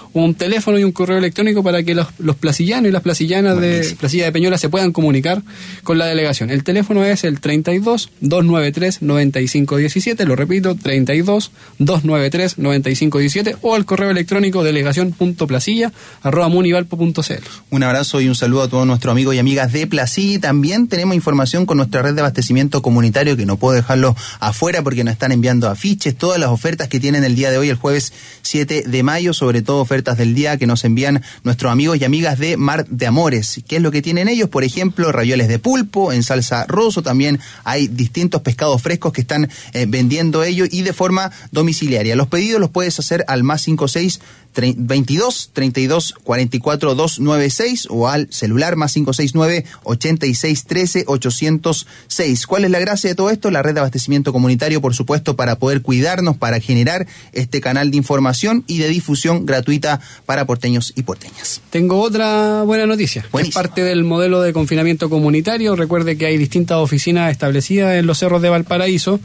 un 0.13 0.35
teléfono 0.35 0.77
y 0.77 0.83
un 0.83 0.91
correo 0.91 1.17
electrónico 1.17 1.63
para 1.63 1.83
que 1.83 1.95
los, 1.95 2.07
los 2.19 2.35
placillanos 2.35 2.89
y 2.89 2.91
las 2.91 3.01
placillanas 3.01 3.59
de 3.59 3.95
Placilla 3.99 4.25
de 4.25 4.31
Peñola 4.31 4.57
se 4.57 4.69
puedan 4.69 4.91
comunicar 4.91 5.41
con 5.83 5.97
la 5.97 6.05
delegación. 6.05 6.49
El 6.49 6.63
teléfono 6.63 7.03
es 7.03 7.23
el 7.23 7.39
32 7.39 8.09
293 8.19 9.01
9517, 9.01 10.25
lo 10.25 10.35
repito, 10.35 10.75
32 10.75 11.51
293 11.79 12.57
9517 12.57 13.57
o 13.61 13.75
el 13.75 13.85
correo 13.85 14.09
electrónico 14.09 14.63
delegación.placilla 14.63 15.91
arroba 16.23 16.49
munivalpo.cl. 16.49 17.33
Un 17.69 17.83
abrazo 17.83 18.21
y 18.21 18.27
un 18.27 18.35
saludo 18.35 18.63
a 18.63 18.67
todos 18.67 18.85
nuestros 18.85 19.11
amigos 19.11 19.35
y 19.35 19.39
amigas 19.39 19.71
de 19.71 19.87
Placilla. 19.87 20.41
También 20.41 20.87
tenemos 20.87 21.15
información 21.15 21.65
con 21.65 21.77
nuestra 21.77 22.01
red 22.01 22.13
de 22.13 22.21
abastecimiento 22.21 22.81
comunitario 22.81 23.37
que 23.37 23.45
no 23.45 23.57
puedo 23.57 23.75
dejarlo 23.75 24.15
afuera 24.39 24.81
porque 24.83 25.03
nos 25.03 25.13
están 25.13 25.31
enviando 25.31 25.69
afiches, 25.69 26.15
todas 26.15 26.39
las 26.39 26.49
ofertas 26.49 26.87
que 26.89 26.99
tienen 26.99 27.23
el 27.23 27.35
día 27.35 27.51
de 27.51 27.57
hoy, 27.57 27.69
el 27.69 27.75
jueves 27.75 28.13
7 28.41 28.83
de 28.87 29.03
mayo, 29.03 29.33
sobre 29.33 29.61
todo 29.61 29.81
ofertas 29.81 30.00
del 30.01 30.33
día 30.33 30.57
que 30.57 30.67
nos 30.67 30.83
envían 30.83 31.21
nuestros 31.43 31.71
amigos 31.71 31.97
y 31.99 32.03
amigas 32.03 32.39
de 32.39 32.57
Mar 32.57 32.85
de 32.87 33.07
Amores. 33.07 33.61
¿Qué 33.67 33.75
es 33.77 33.81
lo 33.81 33.91
que 33.91 34.01
tienen 34.01 34.27
ellos? 34.27 34.49
Por 34.49 34.63
ejemplo, 34.63 35.11
ravioles 35.11 35.47
de 35.47 35.59
pulpo 35.59 36.11
en 36.11 36.23
salsa 36.23 36.65
roso. 36.67 37.03
También 37.03 37.39
hay 37.63 37.87
distintos 37.87 38.41
pescados 38.41 38.81
frescos 38.81 39.13
que 39.13 39.21
están 39.21 39.49
eh, 39.73 39.85
vendiendo 39.87 40.43
ellos 40.43 40.69
y 40.71 40.81
de 40.81 40.93
forma 40.93 41.31
domiciliaria. 41.51 42.15
Los 42.15 42.27
pedidos 42.27 42.59
los 42.59 42.71
puedes 42.71 42.97
hacer 42.99 43.23
al 43.27 43.43
más 43.43 43.61
56 43.61 44.19
22 44.53 45.51
32 45.53 46.15
44 46.23 46.95
296 46.95 47.87
o 47.89 48.09
al 48.09 48.27
celular 48.31 48.75
más 48.75 48.93
569 48.93 49.65
86 49.83 50.65
13 50.65 51.03
806. 51.07 52.47
¿Cuál 52.47 52.65
es 52.65 52.71
la 52.71 52.79
gracia 52.79 53.09
de 53.09 53.15
todo 53.15 53.29
esto? 53.29 53.51
La 53.51 53.61
red 53.61 53.73
de 53.73 53.79
abastecimiento 53.79 54.33
comunitario, 54.33 54.81
por 54.81 54.93
supuesto, 54.93 55.35
para 55.35 55.57
poder 55.57 55.81
cuidarnos, 55.81 56.37
para 56.37 56.59
generar 56.59 57.07
este 57.31 57.61
canal 57.61 57.91
de 57.91 57.97
información 57.97 58.63
y 58.67 58.79
de 58.79 58.89
difusión 58.89 59.45
gratuita 59.45 59.90
para 60.25 60.45
porteños 60.45 60.93
y 60.95 61.03
porteñas. 61.03 61.61
Tengo 61.69 61.99
otra 61.99 62.63
buena 62.63 62.85
noticia. 62.85 63.25
Es 63.39 63.49
parte 63.49 63.83
del 63.83 64.03
modelo 64.03 64.41
de 64.41 64.53
confinamiento 64.53 65.09
comunitario. 65.09 65.75
Recuerde 65.75 66.17
que 66.17 66.25
hay 66.27 66.37
distintas 66.37 66.77
oficinas 66.77 67.31
establecidas 67.31 67.95
en 67.95 68.05
los 68.05 68.19
cerros 68.19 68.41
de 68.41 68.49
Valparaíso 68.49 69.19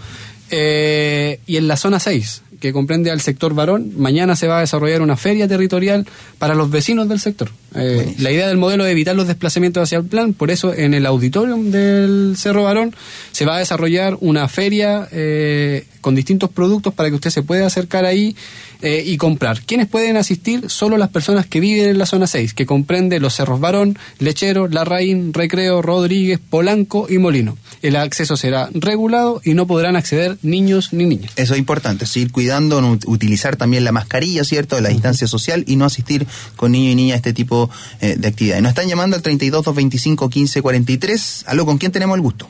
eh, 0.50 1.40
y 1.46 1.56
en 1.56 1.68
la 1.68 1.76
zona 1.76 2.00
6 2.00 2.42
que 2.60 2.72
comprende 2.72 3.10
al 3.10 3.20
sector 3.20 3.54
varón, 3.54 3.92
mañana 3.96 4.36
se 4.36 4.48
va 4.48 4.58
a 4.58 4.60
desarrollar 4.60 5.02
una 5.02 5.16
feria 5.16 5.46
territorial 5.48 6.06
para 6.38 6.54
los 6.54 6.70
vecinos 6.70 7.08
del 7.08 7.20
sector. 7.20 7.50
Eh, 7.76 8.14
la 8.18 8.30
idea 8.30 8.48
del 8.48 8.56
modelo 8.56 8.86
es 8.86 8.92
evitar 8.92 9.14
los 9.14 9.26
desplazamientos 9.26 9.82
hacia 9.82 9.98
el 9.98 10.04
plan, 10.04 10.32
por 10.32 10.50
eso 10.50 10.72
en 10.72 10.94
el 10.94 11.06
auditorium 11.06 11.70
del 11.70 12.34
Cerro 12.38 12.64
Varón 12.64 12.94
se 13.32 13.44
va 13.44 13.56
a 13.56 13.58
desarrollar 13.58 14.16
una 14.20 14.48
feria 14.48 15.08
eh, 15.12 15.86
con 16.00 16.14
distintos 16.14 16.50
productos 16.50 16.94
para 16.94 17.08
que 17.08 17.16
usted 17.16 17.30
se 17.30 17.42
pueda 17.42 17.66
acercar 17.66 18.04
ahí 18.04 18.36
eh, 18.82 19.02
y 19.04 19.16
comprar. 19.16 19.62
¿Quiénes 19.62 19.88
pueden 19.88 20.16
asistir? 20.16 20.68
Solo 20.68 20.98
las 20.98 21.08
personas 21.08 21.46
que 21.46 21.60
viven 21.60 21.88
en 21.88 21.98
la 21.98 22.06
zona 22.06 22.26
6, 22.26 22.54
que 22.54 22.66
comprende 22.66 23.18
los 23.20 23.34
Cerros 23.34 23.58
Varón, 23.58 23.98
Lechero, 24.18 24.68
Larraín, 24.68 25.32
Recreo, 25.32 25.82
Rodríguez, 25.82 26.38
Polanco 26.38 27.06
y 27.08 27.18
Molino. 27.18 27.56
El 27.82 27.96
acceso 27.96 28.36
será 28.36 28.68
regulado 28.72 29.40
y 29.44 29.54
no 29.54 29.66
podrán 29.66 29.96
acceder 29.96 30.38
niños 30.42 30.92
ni 30.92 31.06
niñas. 31.06 31.32
Eso 31.36 31.54
es 31.54 31.58
importante, 31.58 32.06
seguir 32.06 32.30
cuidando, 32.30 32.98
utilizar 33.06 33.56
también 33.56 33.84
la 33.84 33.92
mascarilla, 33.92 34.44
¿cierto?, 34.44 34.80
la 34.80 34.90
distancia 34.90 35.26
social 35.26 35.64
y 35.66 35.76
no 35.76 35.86
asistir 35.86 36.26
con 36.56 36.72
niños 36.72 36.92
y 36.92 36.96
niñas 36.96 37.14
a 37.14 37.16
este 37.16 37.32
tipo 37.32 37.65
eh, 38.00 38.16
de 38.16 38.28
actividades. 38.28 38.62
Nos 38.62 38.70
están 38.70 38.88
llamando 38.88 39.16
al 39.16 39.22
32 39.22 39.64
225 39.64 40.28
15 40.28 40.62
43. 40.62 41.44
Aló, 41.48 41.66
¿con 41.66 41.78
quién 41.78 41.92
tenemos 41.92 42.16
el 42.16 42.22
gusto? 42.22 42.48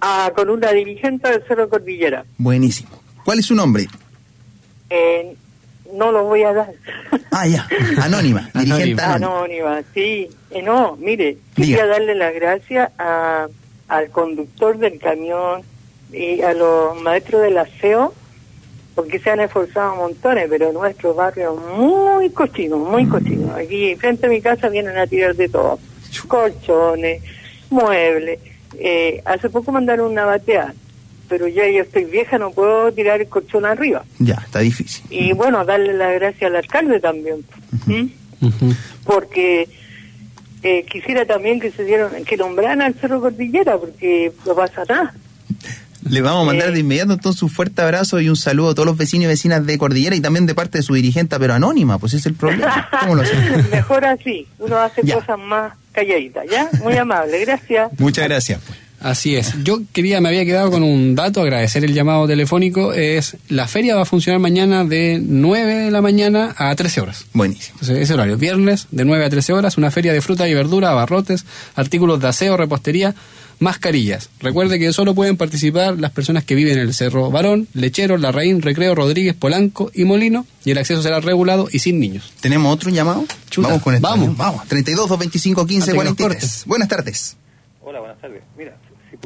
Ah, 0.00 0.32
con 0.34 0.48
una 0.50 0.70
dirigente 0.72 1.28
del 1.28 1.42
Cerro 1.46 1.68
Cordillera. 1.68 2.24
Buenísimo. 2.38 2.90
¿Cuál 3.24 3.40
es 3.40 3.46
su 3.46 3.54
nombre? 3.54 3.88
Eh, 4.90 5.34
no 5.94 6.12
lo 6.12 6.24
voy 6.24 6.42
a 6.42 6.52
dar. 6.52 6.72
Ah, 7.30 7.46
ya. 7.46 7.68
Anónima. 8.02 8.50
dirigente 8.54 9.00
anónima. 9.00 9.82
sí. 9.94 10.28
Eh, 10.50 10.62
no, 10.62 10.96
mire, 10.96 11.36
quería 11.54 11.86
darle 11.86 12.14
las 12.14 12.34
gracias 12.34 12.90
a, 12.98 13.46
al 13.86 14.10
conductor 14.10 14.78
del 14.78 14.98
camión 14.98 15.62
y 16.12 16.40
a 16.40 16.52
los 16.54 17.00
maestros 17.02 17.42
del 17.42 17.58
aseo 17.58 18.14
porque 18.98 19.20
se 19.20 19.30
han 19.30 19.38
esforzado 19.38 19.94
montones, 19.94 20.46
pero 20.50 20.72
nuestro 20.72 21.14
barrio 21.14 21.54
muy 21.54 22.30
cochino, 22.30 22.78
muy 22.78 23.04
mm. 23.04 23.08
cochino. 23.08 23.54
Aquí 23.54 23.94
frente 23.94 24.26
a 24.26 24.28
mi 24.28 24.40
casa 24.40 24.68
vienen 24.68 24.98
a 24.98 25.06
tirar 25.06 25.36
de 25.36 25.48
todo, 25.48 25.78
colchones, 26.26 27.22
muebles. 27.70 28.40
Eh, 28.76 29.22
hace 29.24 29.50
poco 29.50 29.70
mandaron 29.70 30.10
una 30.10 30.24
batea, 30.24 30.74
pero 31.28 31.46
ya 31.46 31.68
yo 31.68 31.82
estoy 31.82 32.06
vieja, 32.06 32.38
no 32.38 32.50
puedo 32.50 32.90
tirar 32.90 33.20
el 33.20 33.28
colchón 33.28 33.66
arriba. 33.66 34.04
Ya, 34.18 34.42
está 34.44 34.58
difícil. 34.58 35.04
Y 35.10 35.32
bueno, 35.32 35.64
darle 35.64 35.92
la 35.92 36.10
gracia 36.10 36.48
al 36.48 36.56
alcalde 36.56 36.98
también, 36.98 37.44
porque 39.04 39.68
eh, 40.64 40.84
quisiera 40.90 41.24
también 41.24 41.60
que 41.60 41.70
se 41.70 41.84
dieron, 41.84 42.24
que 42.24 42.36
nombraran 42.36 42.82
al 42.82 42.94
Cerro 42.94 43.20
Cordillera, 43.20 43.78
porque 43.78 44.32
no 44.44 44.56
pasa 44.56 44.82
nada. 44.88 45.14
Le 46.10 46.20
vamos 46.22 46.42
a 46.42 46.46
mandar 46.46 46.72
de 46.72 46.80
inmediato 46.80 47.12
entonces 47.12 47.42
un 47.42 47.50
fuerte 47.50 47.82
abrazo 47.82 48.20
y 48.20 48.28
un 48.28 48.36
saludo 48.36 48.70
a 48.70 48.74
todos 48.74 48.86
los 48.86 48.96
vecinos 48.96 49.24
y 49.24 49.28
vecinas 49.28 49.64
de 49.64 49.78
Cordillera 49.78 50.16
y 50.16 50.20
también 50.20 50.46
de 50.46 50.54
parte 50.54 50.78
de 50.78 50.82
su 50.82 50.94
dirigente, 50.94 51.38
pero 51.38 51.54
anónima, 51.54 51.98
pues 51.98 52.14
ese 52.14 52.20
es 52.20 52.26
el 52.26 52.34
problema. 52.34 52.88
¿Cómo 53.00 53.14
lo 53.14 53.22
Mejor 53.70 54.04
así, 54.04 54.46
uno 54.58 54.76
hace 54.78 55.02
cosas 55.02 55.38
más 55.38 55.72
calladitas, 55.92 56.44
¿ya? 56.50 56.68
Muy 56.82 56.96
amable, 56.96 57.40
gracias. 57.44 57.90
Muchas 57.98 58.24
gracias. 58.24 58.60
Así 59.00 59.36
es. 59.36 59.54
Yo 59.62 59.80
quería, 59.92 60.20
me 60.20 60.28
había 60.28 60.44
quedado 60.44 60.70
con 60.72 60.82
un 60.82 61.14
dato, 61.14 61.40
agradecer 61.40 61.84
el 61.84 61.94
llamado 61.94 62.26
telefónico. 62.26 62.92
Es 62.92 63.36
la 63.48 63.68
feria 63.68 63.94
va 63.94 64.02
a 64.02 64.04
funcionar 64.04 64.40
mañana 64.40 64.84
de 64.84 65.20
9 65.22 65.74
de 65.84 65.90
la 65.92 66.02
mañana 66.02 66.54
a 66.56 66.74
13 66.74 67.02
horas. 67.02 67.26
Buenísimo. 67.32 67.78
Entonces, 67.80 68.02
ese 68.02 68.14
horario, 68.14 68.36
viernes 68.36 68.88
de 68.90 69.04
9 69.04 69.24
a 69.24 69.30
13 69.30 69.52
horas, 69.52 69.78
una 69.78 69.92
feria 69.92 70.12
de 70.12 70.20
fruta 70.20 70.48
y 70.48 70.54
verdura, 70.54 70.90
abarrotes, 70.90 71.46
artículos 71.76 72.20
de 72.20 72.28
aseo, 72.28 72.56
repostería, 72.56 73.14
mascarillas. 73.60 74.30
Recuerde 74.40 74.78
que 74.78 74.92
solo 74.92 75.14
pueden 75.14 75.36
participar 75.36 75.98
las 75.98 76.10
personas 76.10 76.44
que 76.44 76.54
viven 76.54 76.74
en 76.74 76.80
el 76.80 76.94
Cerro 76.94 77.30
Barón, 77.30 77.68
Lechero, 77.74 78.18
Larraín, 78.18 78.62
Recreo, 78.62 78.94
Rodríguez, 78.94 79.34
Polanco 79.34 79.90
y 79.94 80.04
Molino, 80.04 80.46
y 80.64 80.70
el 80.70 80.78
acceso 80.78 81.02
será 81.02 81.20
regulado 81.20 81.68
y 81.70 81.78
sin 81.80 82.00
niños. 82.00 82.32
¿Tenemos 82.40 82.72
otro 82.72 82.90
llamado? 82.90 83.24
vamos 83.56 83.82
con 83.82 83.94
esto. 83.94 84.08
Vamos. 84.08 84.36
Vamos. 84.36 84.68
32 84.68 85.08
225 85.08 85.66
15 85.66 85.94
43. 85.94 86.64
Buenas 86.66 86.88
tardes. 86.88 87.36
Hola, 87.82 88.00
buenas 88.00 88.20
tardes. 88.20 88.42
Mira, 88.56 88.76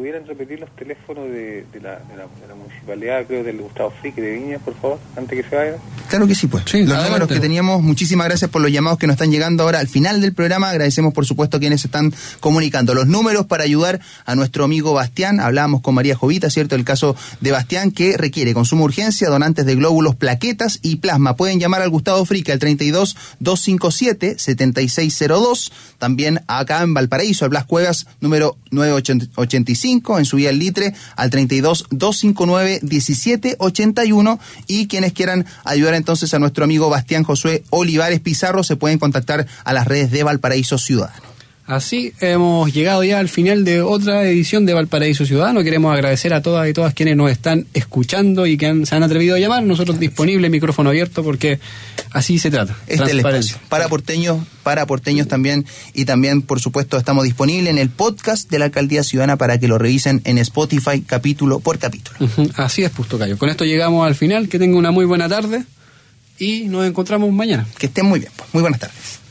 pudieran 0.03 0.27
repetir 0.27 0.59
los 0.59 0.75
teléfonos 0.75 1.31
de, 1.31 1.65
la, 1.81 2.01
municipalidad, 2.57 3.25
creo, 3.25 3.45
del 3.45 3.59
Gustavo 3.59 3.93
Frique 4.01 4.21
de 4.21 4.33
Viña, 4.33 4.59
por 4.59 4.75
favor, 4.75 4.99
antes 5.17 5.41
que 5.41 5.49
se 5.49 5.55
vayan. 5.55 5.77
Claro 6.09 6.27
que 6.27 6.35
sí, 6.35 6.49
pues. 6.49 6.65
los 6.75 7.05
números 7.05 7.29
que 7.29 7.39
teníamos, 7.39 7.81
muchísimas 7.83 8.27
gracias 8.27 8.51
por 8.51 8.61
los 8.63 8.73
llamados 8.73 8.99
que 8.99 9.07
nos 9.07 9.15
están 9.15 9.31
llegando 9.31 9.63
ahora 9.63 9.79
al 9.79 9.87
final 9.87 10.21
del 10.21 10.35
programa. 10.35 10.71
Agradecemos, 10.71 11.15
por 11.15 11.25
supuesto, 11.25 11.59
a 11.59 11.61
quienes 11.61 11.85
están 11.85 12.13
comunicando. 12.41 12.95
Los 12.95 13.07
números 13.07 13.47
para 13.47 13.63
ayudar 13.63 14.01
a 14.27 14.35
nuestro 14.35 14.65
amigo 14.65 14.93
Bastián. 14.93 15.39
Hablábamos 15.39 15.83
con 15.83 15.95
María 15.95 16.17
Jovita, 16.17 16.51
¿cierto? 16.51 16.75
El 16.75 16.85
caso 16.85 17.15
de 17.41 17.53
Bastián, 17.53 17.93
que 17.93 18.17
requiere 18.17 18.55
con 18.55 18.65
suma 18.65 18.83
urgencia 18.83 19.29
donantes 19.29 19.67
de 19.67 19.77
glóbulos, 19.77 20.17
plaquetas 20.17 20.81
y 20.83 20.97
plasma. 20.97 21.37
Pueden 21.37 21.61
llamar 21.61 21.81
al 21.81 21.91
Gustavo 21.91 22.25
Frique 22.25 22.51
al 22.51 22.59
32 22.59 23.17
257 23.39 24.41
7602. 24.41 25.73
También 25.99 26.41
acá 26.49 26.83
en 26.83 26.93
Valparaíso, 26.93 27.45
al 27.45 27.51
Blas 27.51 27.67
Cuevas, 27.67 28.09
número 28.21 28.57
985, 28.73 29.92
en 30.19 30.25
su 30.25 30.37
vía 30.37 30.51
al 30.51 30.59
Litre, 30.59 30.95
al 31.17 31.31
32 31.31 31.87
259 31.91 32.81
1781. 32.83 34.41
Y 34.67 34.87
quienes 34.87 35.13
quieran 35.13 35.47
ayudar 35.65 35.95
entonces 35.95 36.33
a 36.35 36.39
nuestro 36.39 36.65
amigo 36.65 36.89
Bastián 36.89 37.25
Josué 37.25 37.65
Olivares 37.71 38.21
Pizarro, 38.21 38.63
se 38.63 38.77
pueden 38.77 38.99
contactar 38.99 39.47
a 39.65 39.73
las 39.73 39.87
redes 39.87 40.11
de 40.11 40.23
Valparaíso 40.23 40.79
Ciudadano. 40.79 41.32
Así 41.73 42.13
hemos 42.21 42.71
llegado 42.71 43.03
ya 43.03 43.19
al 43.19 43.31
final 43.31 43.65
de 43.65 43.81
otra 43.81 44.25
edición 44.25 44.67
de 44.67 44.75
Valparaíso 44.75 45.25
Ciudadano. 45.25 45.65
Queremos 45.65 45.91
agradecer 45.95 46.35
a 46.35 46.43
todas 46.43 46.69
y 46.69 46.75
todas 46.75 46.93
quienes 46.93 47.17
nos 47.17 47.31
están 47.31 47.67
escuchando 47.73 48.47
y 48.47 48.59
que 48.59 48.85
se 48.85 48.95
han 48.95 49.03
atrevido 49.03 49.37
a 49.37 49.39
llamar. 49.39 49.63
Nosotros 49.63 49.99
disponible, 49.99 50.51
micrófono 50.51 50.91
abierto, 50.91 51.25
porque 51.25 51.61
así 52.11 52.39
se 52.39 52.51
trata. 52.51 52.77
Este 52.89 53.17
es 53.17 53.57
Para 53.71 53.89
porteños, 53.89 54.47
para 54.63 54.85
porteños 54.85 55.29
también. 55.29 55.65
Y 55.95 56.05
también, 56.05 56.43
por 56.43 56.61
supuesto, 56.61 56.99
estamos 56.99 57.25
disponibles 57.25 57.71
en 57.71 57.79
el 57.79 57.89
podcast 57.89 58.51
de 58.51 58.59
la 58.59 58.67
Alcaldía 58.67 59.03
Ciudadana 59.03 59.39
para 59.39 59.57
que 59.57 59.67
lo 59.67 59.79
revisen 59.79 60.21
en 60.25 60.37
Spotify 60.37 61.01
capítulo 61.01 61.61
por 61.61 61.79
capítulo. 61.79 62.19
Así 62.57 62.85
es, 62.85 62.91
Pustocayo. 62.91 63.39
Con 63.39 63.49
esto 63.49 63.65
llegamos 63.65 64.07
al 64.07 64.15
final. 64.15 64.51
Que 64.51 64.59
tenga 64.59 64.77
una 64.77 64.91
muy 64.91 65.07
buena 65.07 65.27
tarde 65.27 65.65
y 66.39 66.65
nos 66.65 66.87
encontramos 66.87 67.33
mañana. 67.33 67.67
Que 67.79 67.87
estén 67.87 68.05
muy 68.05 68.21
bien. 68.21 68.33
Pues. 68.37 68.51
Muy 68.53 68.61
buenas 68.61 68.81
tardes. 68.81 69.22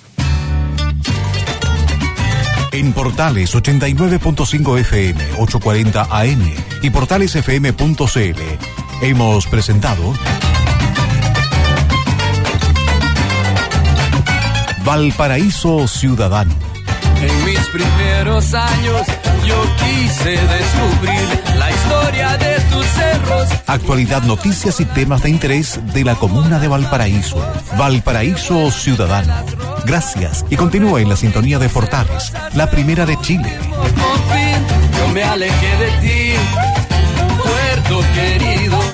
En 2.72 2.94
Portales 2.94 3.54
89.5 3.54 4.80
FM, 4.80 5.24
840 5.40 6.08
AM 6.10 6.54
y 6.82 6.90
portalesfm.cl 6.90 8.42
hemos 9.02 9.48
presentado 9.48 10.14
Valparaíso 14.86 15.86
Ciudadano. 15.88 16.54
En 17.22 17.46
mis 17.46 17.60
primeros 17.68 18.54
años 18.54 19.06
yo 19.46 19.56
quise 19.78 20.32
descubrir 20.32 21.58
la 21.58 21.72
historia 21.72 22.38
de 22.38 22.60
tus 22.72 22.86
cerros. 22.86 23.50
Actualidad, 23.68 24.24
noticias 24.24 24.80
y 24.80 24.86
temas 24.86 25.24
de 25.24 25.30
interés 25.30 25.80
de 25.94 26.04
la 26.04 26.16
comuna 26.16 26.60
de 26.60 26.68
Valparaíso. 26.68 27.38
Valparaíso 27.78 28.72
Ciudadano. 28.72 29.34
Gracias 29.86 30.46
y 30.50 30.56
continúe 30.56 31.00
en 31.00 31.10
la 31.10 31.16
sintonía 31.16 31.60
de 31.60 31.70
Portales, 31.70 32.34
la 32.54 32.70
primera 32.70 33.06
de 33.06 33.20
Chile. 33.22 33.52
yo 34.98 35.08
me 35.14 35.24
alejé 35.24 35.78
de 35.78 35.92
ti. 36.02 36.71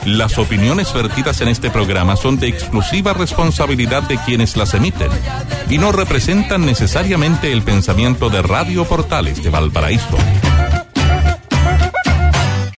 Las 0.06 0.38
opiniones 0.38 0.94
vertidas 0.94 1.42
en 1.42 1.50
este 1.50 1.70
programa 1.70 2.16
son 2.16 2.40
de 2.40 2.48
exclusiva 2.48 3.14
responsabilidad 3.14 4.04
de 4.04 4.18
quienes 4.18 4.56
las 4.56 4.74
emiten 4.74 5.10
y 5.70 5.78
no 5.78 5.92
representan 5.92 6.66
necesariamente 6.66 7.52
el 7.52 7.62
pensamiento 7.62 8.30
de 8.30 8.42
Radio 8.42 8.86
Portales 8.86 9.44
de 9.44 9.50
Valparaíso. 9.50 10.18